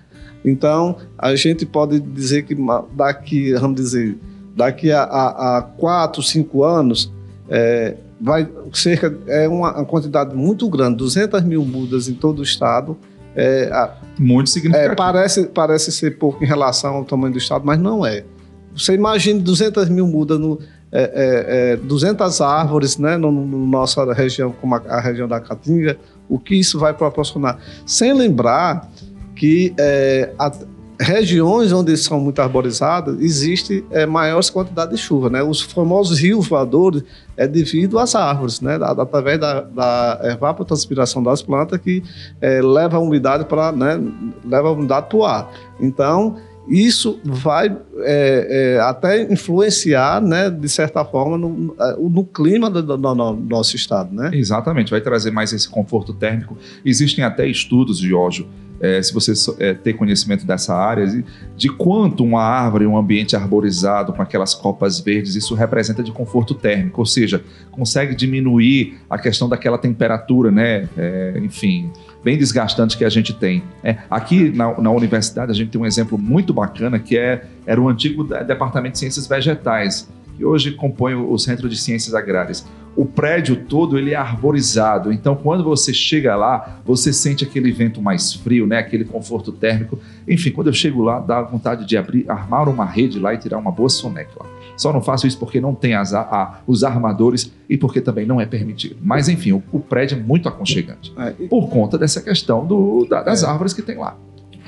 Então 0.44 0.96
a 1.16 1.34
gente 1.34 1.64
pode 1.64 2.00
dizer 2.00 2.42
que 2.42 2.56
daqui, 2.92 3.52
vamos 3.54 3.76
dizer, 3.76 4.18
daqui 4.56 4.90
a, 4.90 5.02
a, 5.02 5.58
a 5.58 5.62
quatro, 5.62 6.22
cinco 6.22 6.64
anos, 6.64 7.12
é, 7.48 7.96
vai 8.20 8.48
cerca 8.72 9.16
é 9.26 9.48
uma, 9.48 9.74
uma 9.74 9.84
quantidade 9.84 10.34
muito 10.34 10.68
grande, 10.68 10.96
200 10.96 11.42
mil 11.42 11.64
mudas 11.64 12.08
em 12.08 12.14
todo 12.14 12.40
o 12.40 12.42
estado. 12.42 12.96
É, 13.36 13.70
a- 13.72 13.94
Muito 14.18 14.48
é, 14.48 14.52
significativo. 14.52 14.96
parece, 14.96 15.46
parece 15.46 15.92
ser 15.92 16.18
pouco 16.18 16.42
em 16.42 16.46
relação 16.46 16.94
ao 16.96 17.04
tamanho 17.04 17.32
do 17.32 17.38
estado, 17.38 17.64
mas 17.64 17.78
não 17.78 18.04
é. 18.04 18.24
Você 18.74 18.94
imagine 18.94 19.40
200 19.40 19.88
mil 19.88 20.06
mudas, 20.06 20.38
no, 20.38 20.58
é, 20.92 21.02
é, 21.02 21.72
é, 21.72 21.76
200 21.76 22.40
árvores 22.40 22.96
né, 22.98 23.10
na 23.12 23.18
no, 23.18 23.30
no 23.32 23.66
nossa 23.66 24.12
região, 24.12 24.52
como 24.60 24.74
a, 24.74 24.78
a 24.88 25.00
região 25.00 25.26
da 25.28 25.40
Caatinga, 25.40 25.96
o 26.28 26.38
que 26.38 26.54
isso 26.56 26.78
vai 26.78 26.92
proporcionar. 26.94 27.58
Sem 27.86 28.12
lembrar 28.12 28.88
que 29.36 29.72
é, 29.78 30.32
a- 30.38 30.52
regiões 31.00 31.72
onde 31.72 31.96
são 31.96 32.20
muito 32.20 32.40
arborizadas, 32.42 33.18
existe 33.20 33.82
é, 33.90 34.04
maiores 34.04 34.50
quantidades 34.50 34.96
de 34.98 35.02
chuva. 35.02 35.30
Né? 35.30 35.42
Os 35.42 35.62
famosos 35.62 36.18
rios 36.18 36.46
voadores 36.46 37.02
é 37.36 37.48
devido 37.48 37.98
às 37.98 38.14
árvores, 38.14 38.60
né? 38.60 38.78
Através 38.82 39.40
da, 39.40 39.62
da 39.62 40.20
evapotranspiração 40.24 41.22
das 41.22 41.40
plantas 41.40 41.80
que 41.80 42.02
é, 42.40 42.60
leva 42.60 42.98
a 42.98 43.00
umidade 43.00 43.46
para 43.46 43.72
né, 43.72 43.98
leva 44.44 44.68
a 44.68 45.16
o 45.16 45.24
ar. 45.24 45.50
Então 45.80 46.36
isso 46.68 47.18
vai 47.24 47.74
é, 48.00 48.74
é, 48.76 48.80
até 48.80 49.22
influenciar, 49.32 50.20
né, 50.20 50.48
de 50.50 50.68
certa 50.68 51.04
forma, 51.04 51.36
no, 51.36 51.74
no 51.98 52.24
clima 52.24 52.70
do, 52.70 52.82
do- 52.82 52.96
do 52.96 53.14
nosso 53.48 53.74
estado, 53.74 54.14
né? 54.14 54.30
Exatamente, 54.34 54.90
vai 54.90 55.00
trazer 55.00 55.30
mais 55.32 55.52
esse 55.52 55.68
conforto 55.68 56.12
térmico. 56.12 56.56
Existem 56.84 57.24
até 57.24 57.46
estudos, 57.46 57.98
Giorgio, 57.98 58.46
eh, 58.80 59.02
se 59.02 59.12
você 59.12 59.32
eh, 59.58 59.74
ter 59.74 59.92
conhecimento 59.94 60.46
dessa 60.46 60.74
área, 60.74 61.06
de- 61.56 61.68
quanto 61.68 62.24
uma 62.24 62.42
árvore, 62.42 62.86
um 62.86 62.96
ambiente 62.96 63.36
arborizado 63.36 64.12
com 64.12 64.22
aquelas 64.22 64.54
copas 64.54 64.98
verdes, 65.00 65.34
isso 65.34 65.54
representa 65.54 66.02
de 66.02 66.10
conforto 66.12 66.54
térmico, 66.54 67.00
ou 67.00 67.06
seja, 67.06 67.42
consegue 67.70 68.14
diminuir 68.14 68.98
a 69.08 69.18
questão 69.18 69.48
daquela 69.48 69.78
temperatura, 69.78 70.50
né? 70.50 70.88
Eh, 70.96 71.40
enfim, 71.42 71.90
bem 72.24 72.36
desgastante 72.38 72.96
que 72.98 73.04
a 73.04 73.08
gente 73.10 73.32
tem. 73.34 73.62
É, 73.84 73.96
aqui 74.10 74.50
na, 74.50 74.78
na 74.80 74.90
universidade 74.90 75.50
a 75.50 75.54
gente 75.54 75.70
tem 75.70 75.80
um 75.80 75.86
exemplo 75.86 76.18
muito 76.18 76.52
bacana 76.52 76.98
que 76.98 77.16
é, 77.16 77.44
era 77.66 77.80
o 77.80 77.88
antigo 77.88 78.24
de- 78.24 78.42
Departamento 78.44 78.92
de 78.94 78.98
Ciências 78.98 79.26
Vegetais, 79.26 80.08
que 80.36 80.44
hoje 80.44 80.72
compõe 80.72 81.14
o 81.14 81.36
Centro 81.38 81.68
de 81.68 81.76
Ciências 81.76 82.14
Agrárias. 82.14 82.66
O 82.96 83.04
prédio 83.04 83.56
todo 83.56 83.98
ele 83.98 84.10
é 84.12 84.16
arborizado. 84.16 85.12
Então, 85.12 85.36
quando 85.36 85.62
você 85.62 85.92
chega 85.92 86.36
lá, 86.36 86.80
você 86.84 87.12
sente 87.12 87.44
aquele 87.44 87.72
vento 87.72 88.02
mais 88.02 88.34
frio, 88.34 88.66
né? 88.66 88.78
Aquele 88.78 89.04
conforto 89.04 89.52
térmico. 89.52 89.98
Enfim, 90.28 90.50
quando 90.50 90.66
eu 90.66 90.72
chego 90.72 91.02
lá, 91.02 91.20
dá 91.20 91.40
vontade 91.42 91.86
de 91.86 91.96
abrir, 91.96 92.28
armar 92.28 92.68
uma 92.68 92.84
rede 92.84 93.18
lá 93.18 93.32
e 93.32 93.38
tirar 93.38 93.58
uma 93.58 93.70
boa 93.70 93.88
soneca. 93.88 94.32
Lá. 94.38 94.46
Só 94.76 94.92
não 94.92 95.02
faço 95.02 95.26
isso 95.26 95.38
porque 95.38 95.60
não 95.60 95.74
tem 95.74 95.94
as, 95.94 96.14
a, 96.14 96.60
os 96.66 96.82
armadores 96.82 97.52
e 97.68 97.76
porque 97.76 98.00
também 98.00 98.26
não 98.26 98.40
é 98.40 98.46
permitido. 98.46 98.96
Mas, 99.02 99.28
enfim, 99.28 99.52
o, 99.52 99.62
o 99.72 99.78
prédio 99.78 100.18
é 100.18 100.20
muito 100.20 100.48
aconchegante. 100.48 101.12
É. 101.16 101.30
Por 101.48 101.68
conta 101.68 101.96
dessa 101.96 102.20
questão 102.20 102.66
do, 102.66 103.06
da, 103.08 103.22
das 103.22 103.42
é. 103.42 103.46
árvores 103.46 103.72
que 103.72 103.82
tem 103.82 103.98
lá. 103.98 104.16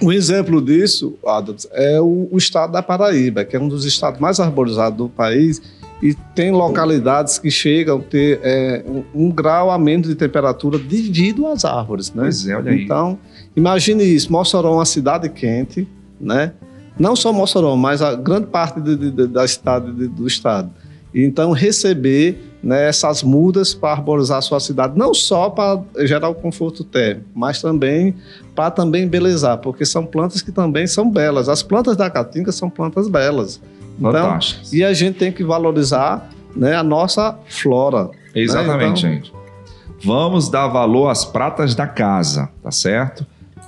Um 0.02 0.10
exemplo 0.10 0.60
disso, 0.60 1.14
Adams, 1.26 1.68
é 1.72 2.00
o, 2.00 2.28
o, 2.30 2.36
estado 2.36 2.72
da 2.72 2.82
Paraíba, 2.82 3.44
que 3.44 3.56
é 3.56 3.60
um 3.60 3.68
dos 3.68 3.84
estados 3.84 4.20
mais 4.20 4.40
arborizados 4.40 4.96
do 4.96 5.08
país 5.08 5.62
e 6.02 6.14
tem 6.34 6.50
localidades 6.50 7.38
que 7.38 7.48
chegam 7.48 7.98
a 7.98 8.02
ter 8.02 8.40
é, 8.42 8.84
um, 8.86 9.26
um, 9.26 9.30
grau 9.30 9.70
a 9.70 9.78
menos 9.78 10.08
de 10.08 10.16
temperatura 10.16 10.76
devido 10.76 11.46
às 11.46 11.64
árvores, 11.64 12.12
né? 12.12 12.24
Pois 12.24 12.46
é, 12.48 12.56
olha 12.56 12.72
aí. 12.72 12.82
Então, 12.82 13.16
imagine 13.54 14.02
isso, 14.02 14.32
Mossoró 14.32 14.72
é 14.72 14.74
uma 14.74 14.84
cidade 14.84 15.28
quente, 15.28 15.86
né? 16.20 16.54
Não 16.98 17.14
só 17.14 17.32
Mossoró, 17.32 17.76
mas 17.76 18.02
a 18.02 18.16
grande 18.16 18.48
parte 18.48 18.80
de, 18.80 18.96
de, 18.96 19.26
da 19.28 19.46
cidade 19.46 19.92
do 20.08 20.26
estado. 20.26 20.70
Então, 21.14 21.52
receber 21.52 22.52
né, 22.62 22.88
essas 22.88 23.22
mudas 23.22 23.74
para 23.74 23.92
arborizar 23.92 24.38
a 24.38 24.42
sua 24.42 24.58
cidade, 24.60 24.98
não 24.98 25.12
só 25.12 25.50
para 25.50 25.82
gerar 26.06 26.28
o 26.28 26.34
conforto 26.34 26.82
térmico, 26.84 27.28
mas 27.34 27.60
também 27.60 28.14
para 28.54 28.70
também 28.70 29.04
embelezar, 29.04 29.58
porque 29.58 29.84
são 29.84 30.04
plantas 30.04 30.42
que 30.42 30.50
também 30.50 30.86
são 30.86 31.10
belas. 31.10 31.48
As 31.48 31.62
plantas 31.62 31.96
da 31.96 32.10
caatinga 32.10 32.50
são 32.50 32.68
plantas 32.68 33.08
belas. 33.08 33.60
Então, 34.08 34.38
e 34.72 34.84
a 34.84 34.92
gente 34.92 35.18
tem 35.18 35.32
que 35.32 35.44
valorizar 35.44 36.28
né, 36.54 36.74
a 36.74 36.82
nossa 36.82 37.38
flora. 37.48 38.10
Exatamente, 38.34 39.06
né? 39.06 39.14
então... 39.14 39.30
gente. 39.30 39.42
Vamos 40.04 40.48
dar 40.48 40.66
valor 40.66 41.08
às 41.08 41.24
pratas 41.24 41.76
da 41.76 41.86
casa, 41.86 42.48
tá 42.60 42.72
certo? 42.72 43.24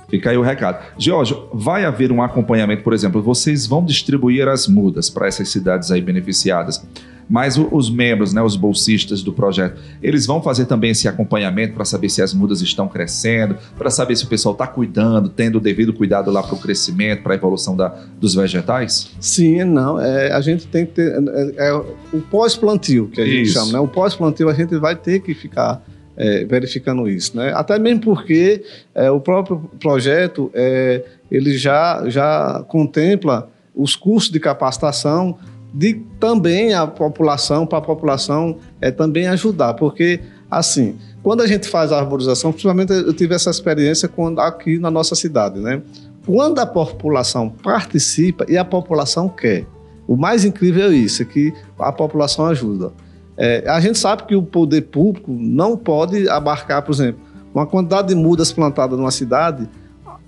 Fica 0.09 0.29
aí 0.31 0.37
o 0.37 0.41
recado. 0.41 0.83
George, 0.97 1.35
vai 1.53 1.85
haver 1.85 2.11
um 2.11 2.21
acompanhamento, 2.21 2.83
por 2.83 2.93
exemplo, 2.93 3.21
vocês 3.21 3.65
vão 3.65 3.83
distribuir 3.83 4.47
as 4.47 4.67
mudas 4.67 5.09
para 5.09 5.27
essas 5.27 5.49
cidades 5.49 5.91
aí 5.91 6.01
beneficiadas. 6.01 6.85
Mas 7.29 7.57
os 7.57 7.89
membros, 7.89 8.33
né, 8.33 8.41
os 8.41 8.55
bolsistas 8.55 9.23
do 9.23 9.33
projeto, 9.33 9.81
eles 10.01 10.25
vão 10.25 10.41
fazer 10.41 10.65
também 10.65 10.91
esse 10.91 11.07
acompanhamento 11.07 11.73
para 11.73 11.83
saber 11.83 12.09
se 12.09 12.21
as 12.21 12.33
mudas 12.33 12.61
estão 12.61 12.87
crescendo, 12.87 13.57
para 13.77 13.89
saber 13.89 14.15
se 14.15 14.25
o 14.25 14.27
pessoal 14.27 14.53
está 14.53 14.67
cuidando, 14.67 15.29
tendo 15.29 15.57
o 15.57 15.61
devido 15.61 15.91
cuidado 15.91 16.29
lá 16.29 16.43
para 16.43 16.55
o 16.55 16.59
crescimento, 16.59 17.23
para 17.23 17.33
a 17.33 17.35
evolução 17.35 17.75
da, 17.75 17.87
dos 18.19 18.35
vegetais? 18.35 19.11
Sim, 19.19 19.63
não. 19.63 19.99
É, 19.99 20.31
a 20.31 20.41
gente 20.41 20.67
tem 20.67 20.85
que 20.85 20.93
ter. 20.93 21.13
É, 21.57 21.69
é 21.69 21.73
o 21.73 22.21
pós-plantio, 22.29 23.07
que 23.07 23.21
a 23.21 23.25
gente 23.25 23.49
chama, 23.49 23.73
né? 23.73 23.79
O 23.79 23.87
pós-plantio 23.87 24.49
a 24.49 24.53
gente 24.53 24.77
vai 24.77 24.95
ter 24.95 25.21
que 25.21 25.33
ficar 25.33 25.83
é, 26.17 26.45
verificando 26.45 27.07
isso, 27.09 27.35
né? 27.35 27.51
Até 27.55 27.77
mesmo 27.79 28.01
porque 28.01 28.63
é, 28.93 29.09
o 29.09 29.19
próprio 29.19 29.69
projeto 29.79 30.51
é, 30.53 31.03
ele 31.29 31.57
já, 31.57 32.03
já 32.07 32.63
contempla 32.67 33.49
os 33.73 33.95
cursos 33.95 34.31
de 34.31 34.39
capacitação 34.39 35.37
de 35.75 35.95
também 36.21 36.73
a 36.73 36.87
população, 36.87 37.67
para 37.67 37.79
a 37.79 37.81
população 37.81 38.57
é, 38.79 38.91
também 38.91 39.27
ajudar, 39.27 39.73
porque 39.73 40.21
assim, 40.49 40.95
quando 41.21 41.41
a 41.41 41.47
gente 41.47 41.67
faz 41.67 41.91
a 41.91 41.99
arborização, 41.99 42.53
principalmente 42.53 42.93
eu 42.93 43.13
tive 43.13 43.35
essa 43.35 43.49
experiência 43.49 44.07
quando, 44.07 44.39
aqui 44.39 44.79
na 44.79 44.89
nossa 44.89 45.15
cidade, 45.15 45.59
né? 45.59 45.81
Quando 46.25 46.59
a 46.59 46.65
população 46.65 47.49
participa 47.49 48.45
e 48.47 48.57
a 48.57 48.63
população 48.63 49.27
quer, 49.27 49.67
o 50.07 50.15
mais 50.15 50.45
incrível 50.45 50.85
é 50.85 50.93
isso, 50.93 51.21
é 51.23 51.25
que 51.25 51.53
a 51.77 51.91
população 51.91 52.45
ajuda. 52.45 52.93
É, 53.37 53.65
a 53.67 53.81
gente 53.81 53.99
sabe 53.99 54.23
que 54.23 54.35
o 54.35 54.43
poder 54.43 54.83
público 54.83 55.29
não 55.29 55.75
pode 55.75 56.29
abarcar, 56.29 56.83
por 56.83 56.93
exemplo, 56.93 57.19
uma 57.53 57.65
quantidade 57.65 58.07
de 58.07 58.15
mudas 58.15 58.53
plantadas 58.53 58.97
numa 58.97 59.11
cidade, 59.11 59.67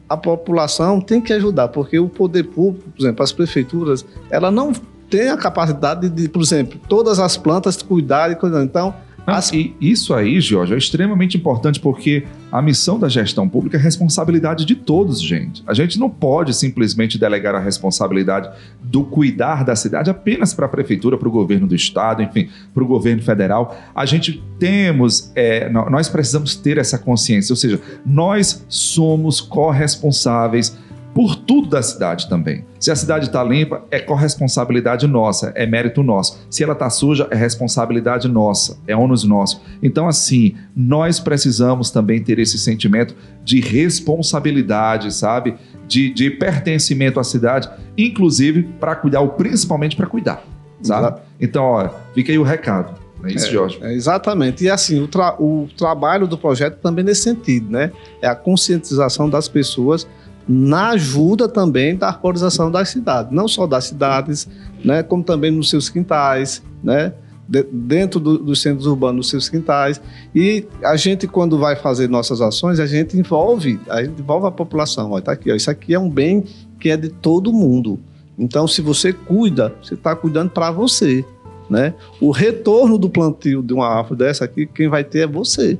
a 0.09 0.17
população 0.17 0.99
tem 0.99 1.21
que 1.21 1.31
ajudar, 1.31 1.69
porque 1.69 1.97
o 1.97 2.09
poder 2.09 2.43
público, 2.43 2.89
por 2.89 3.01
exemplo, 3.01 3.23
as 3.23 3.31
prefeituras, 3.31 4.05
ela 4.29 4.51
não 4.51 4.73
tem 5.09 5.29
a 5.29 5.37
capacidade 5.37 6.09
de, 6.09 6.29
por 6.29 6.41
exemplo, 6.41 6.79
todas 6.87 7.19
as 7.19 7.37
plantas 7.37 7.81
cuidarem. 7.81 8.37
Então, 8.63 8.93
as... 9.27 9.51
E 9.51 9.75
isso 9.81 10.13
aí, 10.13 10.39
Jorge, 10.39 10.73
é 10.73 10.77
extremamente 10.77 11.35
importante 11.35 11.81
porque 11.81 12.25
a 12.49 12.61
missão 12.61 12.97
da 12.97 13.09
gestão 13.09 13.47
pública 13.47 13.75
é 13.75 13.79
responsabilidade 13.79 14.63
de 14.63 14.73
todos, 14.73 15.21
gente. 15.21 15.61
A 15.67 15.73
gente 15.73 15.99
não 15.99 16.09
pode 16.09 16.53
simplesmente 16.53 17.17
delegar 17.17 17.53
a 17.53 17.59
responsabilidade 17.59 18.49
do 18.81 19.03
cuidar 19.03 19.65
da 19.65 19.75
cidade 19.75 20.09
apenas 20.09 20.53
para 20.53 20.65
a 20.65 20.69
prefeitura, 20.69 21.17
para 21.17 21.27
o 21.27 21.31
governo 21.31 21.67
do 21.67 21.75
estado, 21.75 22.23
enfim, 22.23 22.47
para 22.73 22.81
o 22.81 22.87
governo 22.87 23.21
federal. 23.21 23.77
A 23.93 24.05
gente 24.05 24.41
temos, 24.57 25.29
é, 25.35 25.69
nós 25.69 26.07
precisamos 26.07 26.55
ter 26.55 26.77
essa 26.77 26.97
consciência, 26.97 27.51
ou 27.51 27.57
seja, 27.57 27.81
nós 28.05 28.65
somos 28.69 29.41
corresponsáveis 29.41 30.77
por 31.17 31.35
tudo 31.35 31.67
da 31.67 31.81
cidade 31.81 32.29
também. 32.29 32.63
Se 32.79 32.91
a 32.91 32.95
cidade 32.95 33.25
está 33.25 33.43
limpa, 33.43 33.83
é 33.89 33.99
corresponsabilidade 33.99 35.07
nossa, 35.07 35.51
é 35.55 35.65
mérito 35.65 36.03
nosso. 36.03 36.45
Se 36.47 36.63
ela 36.63 36.73
está 36.73 36.91
suja, 36.91 37.27
é 37.31 37.35
responsabilidade 37.35 38.27
nossa, 38.27 38.77
é 38.85 38.95
ônus 38.95 39.23
nosso. 39.23 39.59
Então, 39.81 40.07
assim, 40.07 40.53
nós 40.75 41.19
precisamos 41.19 41.89
também 41.89 42.21
ter 42.21 42.37
esse 42.37 42.59
sentimento 42.59 43.15
de 43.43 43.59
responsabilidade, 43.59 45.11
sabe? 45.11 45.55
De, 45.87 46.13
de 46.13 46.29
pertencimento 46.29 47.19
à 47.19 47.23
cidade, 47.23 47.67
inclusive 47.97 48.61
para 48.79 48.95
cuidar, 48.95 49.21
ou 49.21 49.29
principalmente 49.29 49.95
para 49.95 50.05
cuidar, 50.05 50.43
sabe? 50.83 51.19
Então, 51.41 51.63
ó, 51.63 51.89
fica 52.13 52.31
aí 52.31 52.37
o 52.37 52.43
recado. 52.43 52.93
É 53.23 53.31
isso, 53.31 53.47
é, 53.47 53.51
Jorge? 53.51 53.79
É, 53.81 53.91
exatamente. 53.91 54.65
E 54.65 54.69
assim, 54.69 55.01
o, 55.01 55.07
tra 55.07 55.35
o 55.41 55.67
trabalho 55.75 56.27
do 56.27 56.37
projeto 56.37 56.79
também 56.79 57.03
nesse 57.03 57.23
sentido, 57.23 57.71
né? 57.71 57.91
É 58.21 58.27
a 58.27 58.35
conscientização 58.35 59.27
das 59.27 59.47
pessoas 59.47 60.07
na 60.47 60.91
ajuda 60.91 61.47
também 61.47 61.95
da 61.95 62.07
arborização 62.07 62.71
das 62.71 62.89
cidades, 62.89 63.31
não 63.31 63.47
só 63.47 63.67
das 63.67 63.85
cidades, 63.85 64.47
né, 64.83 65.03
como 65.03 65.23
também 65.23 65.51
nos 65.51 65.69
seus 65.69 65.89
quintais, 65.89 66.63
né, 66.81 67.13
de, 67.47 67.63
dentro 67.63 68.19
do, 68.19 68.37
dos 68.37 68.61
centros 68.61 68.85
urbanos, 68.85 69.17
nos 69.17 69.29
seus 69.29 69.49
quintais. 69.49 70.01
E 70.33 70.65
a 70.83 70.95
gente, 70.95 71.27
quando 71.27 71.57
vai 71.57 71.75
fazer 71.75 72.09
nossas 72.09 72.41
ações, 72.41 72.79
a 72.79 72.85
gente 72.85 73.17
envolve, 73.17 73.79
a 73.89 74.03
gente 74.03 74.21
envolve 74.21 74.47
a 74.47 74.51
população. 74.51 75.11
Olha, 75.11 75.23
tá 75.23 75.31
aqui, 75.31 75.51
ó, 75.51 75.55
isso 75.55 75.69
aqui 75.71 75.93
é 75.93 75.99
um 75.99 76.09
bem 76.09 76.43
que 76.79 76.89
é 76.89 76.97
de 76.97 77.09
todo 77.09 77.51
mundo. 77.51 77.99
Então, 78.37 78.67
se 78.67 78.81
você 78.81 79.11
cuida, 79.11 79.73
você 79.81 79.95
está 79.95 80.15
cuidando 80.15 80.51
para 80.51 80.69
você. 80.71 81.25
Né? 81.69 81.93
O 82.21 82.31
retorno 82.31 82.97
do 82.97 83.09
plantio 83.09 83.61
de 83.61 83.73
uma 83.73 83.87
árvore 83.87 84.19
dessa 84.19 84.45
aqui, 84.45 84.65
quem 84.65 84.87
vai 84.87 85.03
ter 85.03 85.19
é 85.19 85.27
você. 85.27 85.77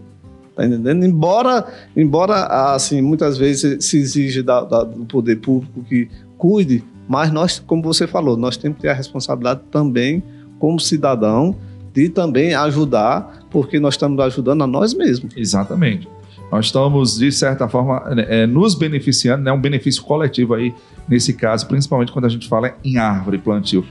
Tá 0.57 0.65
entendendo? 0.65 1.05
Embora, 1.05 1.67
embora 1.95 2.73
assim, 2.73 2.99
muitas 2.99 3.37
vezes 3.37 3.85
se 3.85 3.99
exige 3.99 4.41
da, 4.41 4.61
da, 4.61 4.83
do 4.83 5.05
poder 5.05 5.35
público 5.35 5.83
que 5.83 6.09
cuide, 6.35 6.83
mas 7.07 7.31
nós, 7.31 7.59
como 7.59 7.83
você 7.83 8.07
falou, 8.07 8.35
nós 8.35 8.57
temos 8.57 8.77
que 8.77 8.81
ter 8.81 8.89
a 8.89 8.93
responsabilidade 8.93 9.61
também, 9.69 10.23
como 10.57 10.79
cidadão, 10.79 11.55
de 11.93 12.09
também 12.09 12.55
ajudar, 12.55 13.45
porque 13.51 13.79
nós 13.79 13.93
estamos 13.93 14.19
ajudando 14.19 14.63
a 14.63 14.67
nós 14.67 14.95
mesmos. 14.95 15.31
Exatamente. 15.37 16.09
Nós 16.51 16.65
estamos, 16.65 17.19
de 17.19 17.31
certa 17.31 17.67
forma, 17.67 18.03
é, 18.27 18.47
nos 18.47 18.73
beneficiando, 18.73 19.43
né, 19.43 19.51
um 19.51 19.61
benefício 19.61 20.01
coletivo 20.01 20.55
aí, 20.55 20.73
nesse 21.07 21.33
caso, 21.33 21.67
principalmente 21.67 22.11
quando 22.11 22.25
a 22.25 22.29
gente 22.29 22.47
fala 22.47 22.73
em 22.83 22.97
árvore 22.97 23.37
plantio. 23.37 23.85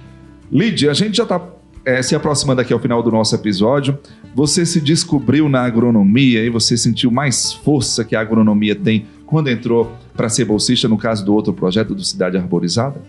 Lídia, 0.51 0.91
a 0.91 0.95
gente 0.95 1.17
já 1.17 1.23
está 1.23 1.41
é, 1.87 2.03
se 2.03 2.17
aproximando 2.17 2.61
aqui 2.61 2.73
ao 2.73 2.81
final 2.81 3.01
do 3.01 3.13
nosso 3.13 3.33
episódio, 3.37 3.97
você 4.35 4.67
se 4.67 4.81
descobriu 4.81 5.49
na 5.49 5.63
agronomia 5.63 6.45
e 6.45 6.51
você 6.51 6.77
sentiu 6.77 7.13
mais 7.13 7.53
força 7.53 8.05
que 8.05 8.17
a 8.17 8.21
agronomia 8.21 8.75
tem 8.75 9.07
quando 9.25 9.49
entrou 9.49 9.93
para 10.17 10.29
ser 10.29 10.45
bolsista, 10.47 10.89
no 10.89 10.99
caso 10.99 11.25
do 11.25 11.33
outro 11.33 11.53
projeto 11.53 11.95
do 11.95 12.03
Cidade 12.03 12.37
Arborizada? 12.37 13.01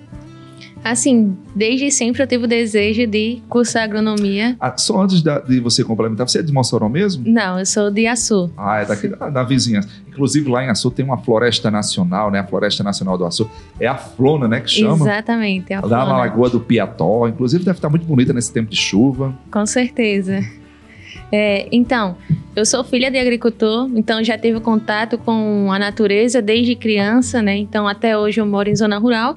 Assim, 0.92 1.38
desde 1.56 1.92
sempre 1.92 2.22
eu 2.24 2.28
tive 2.28 2.46
o 2.46 2.48
desejo 2.48 3.06
de 3.08 3.42
cursar 3.50 3.84
agronomia. 3.84 4.56
Ah, 4.60 4.76
só 4.78 5.02
antes 5.02 5.22
da, 5.22 5.40
de 5.40 5.60
você 5.60 5.84
complementar, 5.84 6.28
você 6.28 6.40
é 6.40 6.44
de 6.44 6.52
Mossoró 6.52 6.90
mesmo? 6.90 7.24
Não, 7.26 7.60
eu 7.60 7.66
sou 7.66 7.92
de 7.92 8.08
Açu. 8.08 8.52
Ah, 8.58 8.82
é 8.82 8.86
daqui 8.86 9.08
da, 9.08 9.30
da 9.30 9.44
vizinhança. 9.44 9.90
Inclusive 10.08 10.50
lá 10.50 10.64
em 10.64 10.70
Açu 10.70 10.90
tem 10.90 11.06
uma 11.06 11.18
floresta 11.18 11.70
nacional, 11.70 12.32
né? 12.32 12.40
A 12.40 12.48
Floresta 12.48 12.84
Nacional 12.84 13.18
do 13.18 13.26
Açu. 13.26 13.50
É 13.80 13.88
a 13.88 13.96
Flona, 13.96 14.48
né? 14.48 14.60
Que 14.62 14.70
chama. 14.70 15.06
Exatamente, 15.06 15.72
é 15.74 15.76
a 15.76 15.80
Flona. 15.82 15.98
Lá 15.98 16.06
na 16.06 16.18
Lagoa 16.18 16.50
do 16.50 16.60
Piató. 16.60 17.28
Inclusive 17.28 17.64
deve 17.64 17.78
estar 17.78 17.90
muito 17.90 18.06
bonita 18.06 18.34
nesse 18.34 18.52
tempo 18.52 18.70
de 18.70 18.78
chuva. 18.78 19.38
Com 19.52 19.66
certeza. 19.66 20.40
É, 21.32 21.68
então, 21.72 22.16
eu 22.56 22.66
sou 22.66 22.84
filha 22.84 23.12
de 23.12 23.18
agricultor, 23.18 23.90
então 23.96 24.24
já 24.24 24.38
tive 24.38 24.60
contato 24.60 25.18
com 25.18 25.72
a 25.72 25.78
natureza 25.78 26.42
desde 26.42 26.76
criança, 26.76 27.42
né? 27.42 27.58
Então 27.58 27.88
até 27.88 28.18
hoje 28.18 28.40
eu 28.40 28.46
moro 28.46 28.70
em 28.70 28.76
zona 28.76 28.98
rural. 28.98 29.36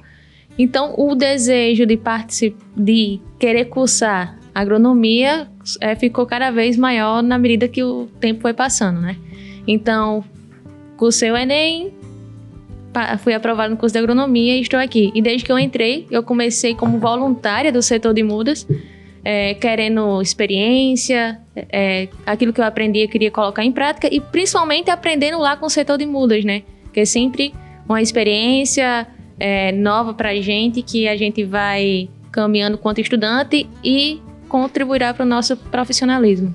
Então, 0.59 0.95
o 0.97 1.15
desejo 1.15 1.87
de 1.87 1.97
participar, 1.97 2.65
de 2.77 3.21
querer 3.39 3.67
cursar 3.67 4.39
agronomia 4.55 5.49
é, 5.81 5.95
ficou 5.95 6.27
cada 6.27 6.51
vez 6.51 6.77
maior 6.77 7.23
na 7.23 7.39
medida 7.39 7.69
que 7.69 7.83
o 7.83 8.07
tempo 8.21 8.41
foi 8.41 8.53
passando, 8.53 9.01
né? 9.01 9.17
Então, 9.67 10.25
cursei 10.97 11.31
o 11.31 11.37
Enem, 11.37 11.93
fui 13.21 13.33
aprovado 13.33 13.71
no 13.71 13.77
curso 13.77 13.93
de 13.93 13.99
agronomia 13.99 14.57
e 14.57 14.61
estou 14.61 14.79
aqui. 14.79 15.13
E 15.15 15.23
desde 15.23 15.45
que 15.45 15.53
eu 15.53 15.59
entrei, 15.59 16.07
eu 16.11 16.23
comecei 16.23 16.75
como 16.75 16.99
voluntária 16.99 17.73
do 17.73 17.83
setor 17.83 18.13
de 18.13 18.23
mudas. 18.23 18.67
é, 19.23 19.55
querendo 19.55 20.21
experiência, 20.23 21.41
é, 21.55 22.09
aquilo 22.25 22.53
que 22.53 22.61
eu 22.61 22.65
aprendi 22.65 23.01
eu 23.01 23.09
queria 23.09 23.31
colocar 23.31 23.63
em 23.63 23.73
prática 23.73 24.09
e 24.11 24.19
principalmente 24.19 24.91
aprendendo 24.91 25.39
lá 25.39 25.57
com 25.57 25.67
o 25.67 25.71
setor 25.71 25.99
de 25.99 26.07
mudas, 26.07 26.45
né? 26.45 26.63
Que 26.93 27.01
é 27.01 27.05
sempre 27.05 27.53
uma 27.87 28.01
experiência 28.01 29.07
é, 29.40 29.72
nova 29.72 30.12
para 30.14 30.29
a 30.29 30.40
gente 30.40 30.83
que 30.83 31.09
a 31.09 31.16
gente 31.16 31.42
vai 31.44 32.09
caminhando 32.31 32.79
quanto 32.79 33.00
estudante 33.00 33.68
e 33.83 34.20
contribuirá 34.48 35.12
para 35.14 35.24
o 35.24 35.29
nosso 35.29 35.57
profissionalismo. 35.57 36.55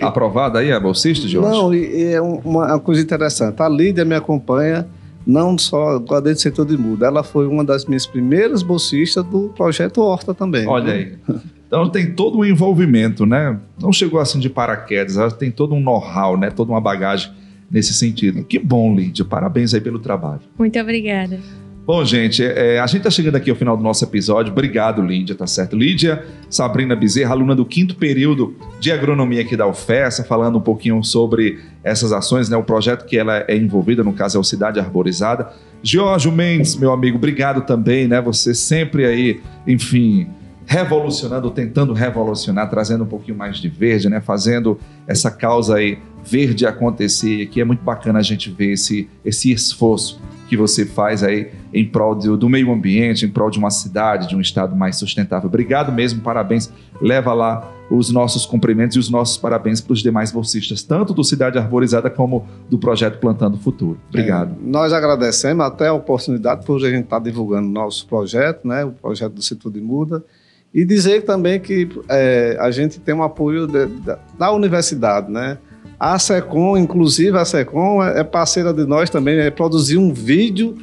Aprovada 0.00 0.60
aí 0.60 0.72
a 0.72 0.80
bolsista, 0.80 1.28
Jorge? 1.28 1.50
Não, 1.50 1.74
e 1.74 2.14
é 2.14 2.20
uma 2.20 2.78
coisa 2.78 3.02
interessante. 3.02 3.60
A 3.60 3.68
Lídia 3.68 4.04
me 4.04 4.14
acompanha 4.14 4.88
não 5.26 5.58
só 5.58 5.98
dentro 5.98 6.32
do 6.32 6.40
setor 6.40 6.66
de 6.66 6.76
muda, 6.76 7.06
ela 7.06 7.22
foi 7.22 7.46
uma 7.46 7.64
das 7.64 7.84
minhas 7.84 8.06
primeiras 8.06 8.62
bolsistas 8.62 9.24
do 9.24 9.50
projeto 9.50 10.00
Horta 10.00 10.32
também. 10.32 10.66
Olha 10.66 10.94
aí. 10.94 11.18
Então 11.66 11.88
tem 11.88 12.12
todo 12.14 12.38
um 12.38 12.44
envolvimento, 12.44 13.24
né? 13.24 13.58
Não 13.80 13.92
chegou 13.92 14.20
assim 14.20 14.38
de 14.38 14.50
paraquedas, 14.50 15.16
ela 15.16 15.30
tem 15.30 15.50
todo 15.50 15.74
um 15.74 15.80
know-how, 15.80 16.36
né? 16.36 16.50
Toda 16.50 16.70
uma 16.70 16.80
bagagem 16.80 17.32
nesse 17.70 17.94
sentido. 17.94 18.44
Que 18.44 18.58
bom, 18.58 18.94
Lídia. 18.94 19.24
Parabéns 19.24 19.72
aí 19.72 19.80
pelo 19.80 19.98
trabalho. 19.98 20.40
Muito 20.58 20.78
obrigada. 20.78 21.38
Bom, 21.84 22.04
gente, 22.04 22.44
é, 22.44 22.78
a 22.78 22.86
gente 22.86 22.98
está 22.98 23.10
chegando 23.10 23.34
aqui 23.34 23.50
ao 23.50 23.56
final 23.56 23.76
do 23.76 23.82
nosso 23.82 24.04
episódio. 24.04 24.52
Obrigado, 24.52 25.02
Lídia, 25.02 25.34
tá 25.34 25.48
certo? 25.48 25.76
Lídia 25.76 26.24
Sabrina 26.48 26.94
Bezerra, 26.94 27.32
aluna 27.32 27.56
do 27.56 27.66
quinto 27.66 27.96
período 27.96 28.54
de 28.78 28.92
agronomia 28.92 29.40
aqui 29.40 29.56
da 29.56 29.66
UFESA, 29.66 30.22
falando 30.22 30.58
um 30.58 30.60
pouquinho 30.60 31.02
sobre 31.02 31.58
essas 31.82 32.12
ações, 32.12 32.48
né? 32.48 32.56
O 32.56 32.62
projeto 32.62 33.04
que 33.04 33.18
ela 33.18 33.44
é 33.48 33.56
envolvida, 33.56 34.04
no 34.04 34.12
caso 34.12 34.38
é 34.38 34.40
o 34.40 34.44
Cidade 34.44 34.78
Arborizada. 34.78 35.52
Jorge 35.82 36.30
Mendes, 36.30 36.76
meu 36.76 36.92
amigo, 36.92 37.16
obrigado 37.16 37.62
também, 37.62 38.06
né? 38.06 38.20
Você 38.20 38.54
sempre 38.54 39.04
aí, 39.04 39.40
enfim, 39.66 40.28
revolucionando, 40.64 41.50
tentando 41.50 41.92
revolucionar, 41.92 42.70
trazendo 42.70 43.02
um 43.02 43.08
pouquinho 43.08 43.36
mais 43.36 43.56
de 43.56 43.68
verde, 43.68 44.08
né? 44.08 44.20
Fazendo 44.20 44.78
essa 45.08 45.32
causa 45.32 45.78
aí 45.78 45.98
verde 46.24 46.64
acontecer. 46.64 47.42
Aqui 47.42 47.60
é 47.60 47.64
muito 47.64 47.82
bacana 47.82 48.20
a 48.20 48.22
gente 48.22 48.50
ver 48.50 48.74
esse, 48.74 49.08
esse 49.24 49.50
esforço 49.50 50.20
que 50.48 50.56
você 50.56 50.84
faz 50.84 51.22
aí 51.22 51.50
em 51.72 51.84
prol 51.84 52.14
do, 52.14 52.36
do, 52.36 52.48
meio 52.48 52.70
ambiente, 52.72 53.24
em 53.24 53.28
prol 53.28 53.50
de 53.50 53.58
uma 53.58 53.70
cidade, 53.70 54.28
de 54.28 54.36
um 54.36 54.40
estado 54.40 54.76
mais 54.76 54.96
sustentável. 54.96 55.48
Obrigado 55.48 55.90
mesmo, 55.92 56.20
parabéns. 56.20 56.70
Leva 57.00 57.32
lá 57.32 57.72
os 57.90 58.10
nossos 58.10 58.46
cumprimentos 58.46 58.96
e 58.96 58.98
os 58.98 59.10
nossos 59.10 59.36
parabéns 59.36 59.80
para 59.80 59.92
os 59.92 60.02
demais 60.02 60.32
bolsistas, 60.32 60.82
tanto 60.82 61.12
do 61.12 61.22
Cidade 61.22 61.58
Arborizada 61.58 62.08
como 62.08 62.46
do 62.68 62.78
projeto 62.78 63.18
Plantando 63.18 63.58
Futuro. 63.58 63.98
Obrigado. 64.08 64.52
É, 64.52 64.70
nós 64.70 64.92
agradecemos 64.92 65.64
até 65.64 65.88
a 65.88 65.92
oportunidade 65.92 66.64
por 66.64 66.84
a 66.84 66.90
gente 66.90 67.04
estar 67.04 67.18
divulgando 67.18 67.68
nosso 67.68 68.06
projeto, 68.06 68.66
né, 68.66 68.84
o 68.84 68.92
projeto 68.92 69.32
do 69.32 69.42
Setor 69.42 69.72
de 69.72 69.80
Muda, 69.80 70.24
e 70.72 70.84
dizer 70.84 71.22
também 71.22 71.60
que 71.60 71.88
é, 72.08 72.56
a 72.58 72.70
gente 72.70 72.98
tem 72.98 73.14
um 73.14 73.22
apoio 73.22 73.66
de, 73.66 73.86
de, 73.86 74.16
da 74.38 74.50
universidade, 74.52 75.30
né? 75.30 75.58
A 76.02 76.18
SECOM, 76.18 76.76
inclusive 76.76 77.38
a 77.38 77.44
SECOM 77.44 78.02
é, 78.02 78.18
é 78.18 78.24
parceira 78.24 78.74
de 78.74 78.84
nós 78.84 79.08
também, 79.08 79.38
é 79.38 79.52
produzir 79.52 79.98
um 79.98 80.12
vídeo 80.12 80.76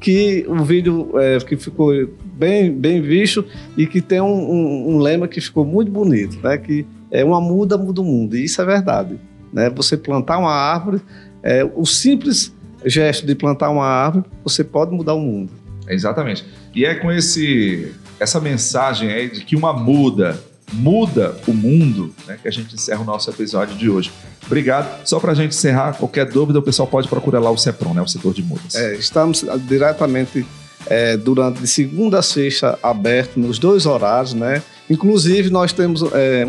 que 0.00 0.44
um 0.48 0.64
vídeo 0.64 1.12
é, 1.14 1.38
que 1.38 1.56
ficou 1.56 1.92
bem, 2.24 2.72
bem 2.72 3.00
visto 3.00 3.44
e 3.76 3.86
que 3.86 4.00
tem 4.00 4.20
um, 4.20 4.26
um, 4.26 4.94
um, 4.96 4.98
lema 4.98 5.28
que 5.28 5.40
ficou 5.40 5.64
muito 5.64 5.92
bonito, 5.92 6.40
né? 6.42 6.58
Que 6.58 6.84
é 7.12 7.24
uma 7.24 7.40
muda, 7.40 7.78
muda 7.78 8.00
o 8.00 8.04
mundo. 8.04 8.36
E 8.36 8.42
isso 8.42 8.60
é 8.60 8.64
verdade. 8.64 9.16
Né? 9.52 9.70
Você 9.70 9.96
plantar 9.96 10.38
uma 10.38 10.50
árvore, 10.50 11.00
é, 11.40 11.64
o 11.64 11.86
simples 11.86 12.52
gesto 12.84 13.24
de 13.24 13.36
plantar 13.36 13.70
uma 13.70 13.86
árvore, 13.86 14.24
você 14.42 14.64
pode 14.64 14.90
mudar 14.90 15.14
o 15.14 15.20
mundo. 15.20 15.52
Exatamente. 15.88 16.44
E 16.74 16.84
é 16.84 16.96
com 16.96 17.12
esse, 17.12 17.92
essa 18.18 18.40
mensagem 18.40 19.12
aí 19.12 19.30
de 19.30 19.44
que 19.44 19.54
uma 19.54 19.72
muda 19.72 20.36
muda 20.74 21.36
o 21.46 21.52
mundo, 21.52 22.14
né, 22.26 22.38
que 22.40 22.48
a 22.48 22.50
gente 22.50 22.74
encerra 22.74 23.00
o 23.00 23.04
nosso 23.04 23.30
episódio 23.30 23.76
de 23.76 23.88
hoje. 23.88 24.10
Obrigado. 24.46 25.06
Só 25.06 25.18
para 25.18 25.32
a 25.32 25.34
gente 25.34 25.54
encerrar, 25.54 25.94
qualquer 25.94 26.26
dúvida, 26.26 26.58
o 26.58 26.62
pessoal 26.62 26.86
pode 26.86 27.08
procurar 27.08 27.40
lá 27.40 27.50
o 27.50 27.56
CEPRON, 27.56 27.94
né, 27.94 28.02
o 28.02 28.08
setor 28.08 28.34
de 28.34 28.42
mudas. 28.42 28.74
É, 28.74 28.94
estamos 28.96 29.44
diretamente 29.66 30.44
é, 30.86 31.16
durante 31.16 31.60
de 31.60 31.66
segunda 31.66 32.18
a 32.18 32.22
sexta 32.22 32.78
aberto 32.82 33.38
nos 33.38 33.58
dois 33.58 33.86
horários, 33.86 34.34
né? 34.34 34.62
Inclusive 34.88 35.48
nós 35.50 35.72
temos 35.72 36.02
é, 36.12 36.46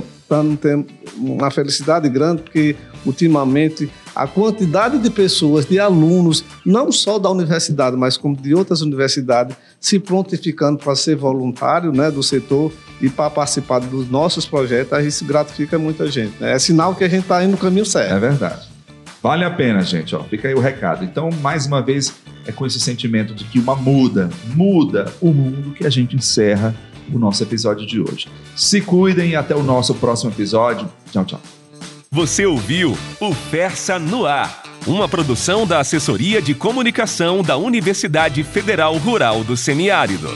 uma 1.17 1.49
felicidade 1.51 2.09
grande 2.09 2.41
porque 2.41 2.75
ultimamente 3.05 3.89
a 4.15 4.25
quantidade 4.25 4.97
de 4.97 5.09
pessoas, 5.09 5.65
de 5.65 5.79
alunos, 5.79 6.43
não 6.65 6.91
só 6.91 7.19
da 7.19 7.29
universidade, 7.29 7.95
mas 7.95 8.17
como 8.17 8.35
de 8.35 8.55
outras 8.55 8.81
universidades, 8.81 9.55
se 9.79 9.99
prontificando 9.99 10.79
para 10.79 10.95
ser 10.95 11.15
voluntário 11.15 11.91
né, 11.91 12.09
do 12.09 12.23
setor 12.23 12.71
e 13.01 13.09
para 13.09 13.29
participar 13.29 13.79
dos 13.79 14.09
nossos 14.09 14.45
projetos, 14.45 15.05
isso 15.05 15.25
gratifica 15.25 15.77
muita 15.77 16.09
gente. 16.09 16.33
Né? 16.39 16.53
É 16.53 16.59
sinal 16.59 16.95
que 16.95 17.03
a 17.03 17.09
gente 17.09 17.23
está 17.23 17.43
indo 17.43 17.51
no 17.51 17.57
caminho 17.57 17.85
certo. 17.85 18.13
É 18.13 18.19
verdade. 18.19 18.67
Vale 19.21 19.43
a 19.43 19.49
pena, 19.49 19.81
gente. 19.81 20.15
Ó, 20.15 20.23
fica 20.23 20.47
aí 20.47 20.53
o 20.53 20.59
recado. 20.59 21.03
Então, 21.03 21.29
mais 21.41 21.65
uma 21.65 21.81
vez, 21.81 22.13
é 22.45 22.51
com 22.51 22.65
esse 22.65 22.79
sentimento 22.79 23.33
de 23.33 23.43
que 23.43 23.59
uma 23.59 23.75
muda, 23.75 24.29
muda 24.53 25.11
o 25.19 25.33
mundo 25.33 25.73
que 25.73 25.85
a 25.85 25.89
gente 25.89 26.15
encerra 26.15 26.75
o 27.11 27.19
nosso 27.19 27.43
episódio 27.43 27.85
de 27.85 27.99
hoje. 27.99 28.27
Se 28.55 28.81
cuidem 28.81 29.31
e 29.31 29.35
até 29.35 29.55
o 29.55 29.63
nosso 29.63 29.95
próximo 29.95 30.31
episódio. 30.31 30.87
Tchau, 31.11 31.25
tchau. 31.25 31.41
Você 32.11 32.45
ouviu 32.45 32.97
o 33.19 33.33
Fersa 33.33 33.99
no 33.99 34.25
Ar, 34.25 34.63
uma 34.87 35.09
produção 35.09 35.67
da 35.67 35.79
Assessoria 35.79 36.41
de 36.41 36.53
Comunicação 36.53 37.41
da 37.41 37.57
Universidade 37.57 38.43
Federal 38.43 38.95
Rural 38.97 39.43
do 39.43 39.57
Semiárido. 39.57 40.29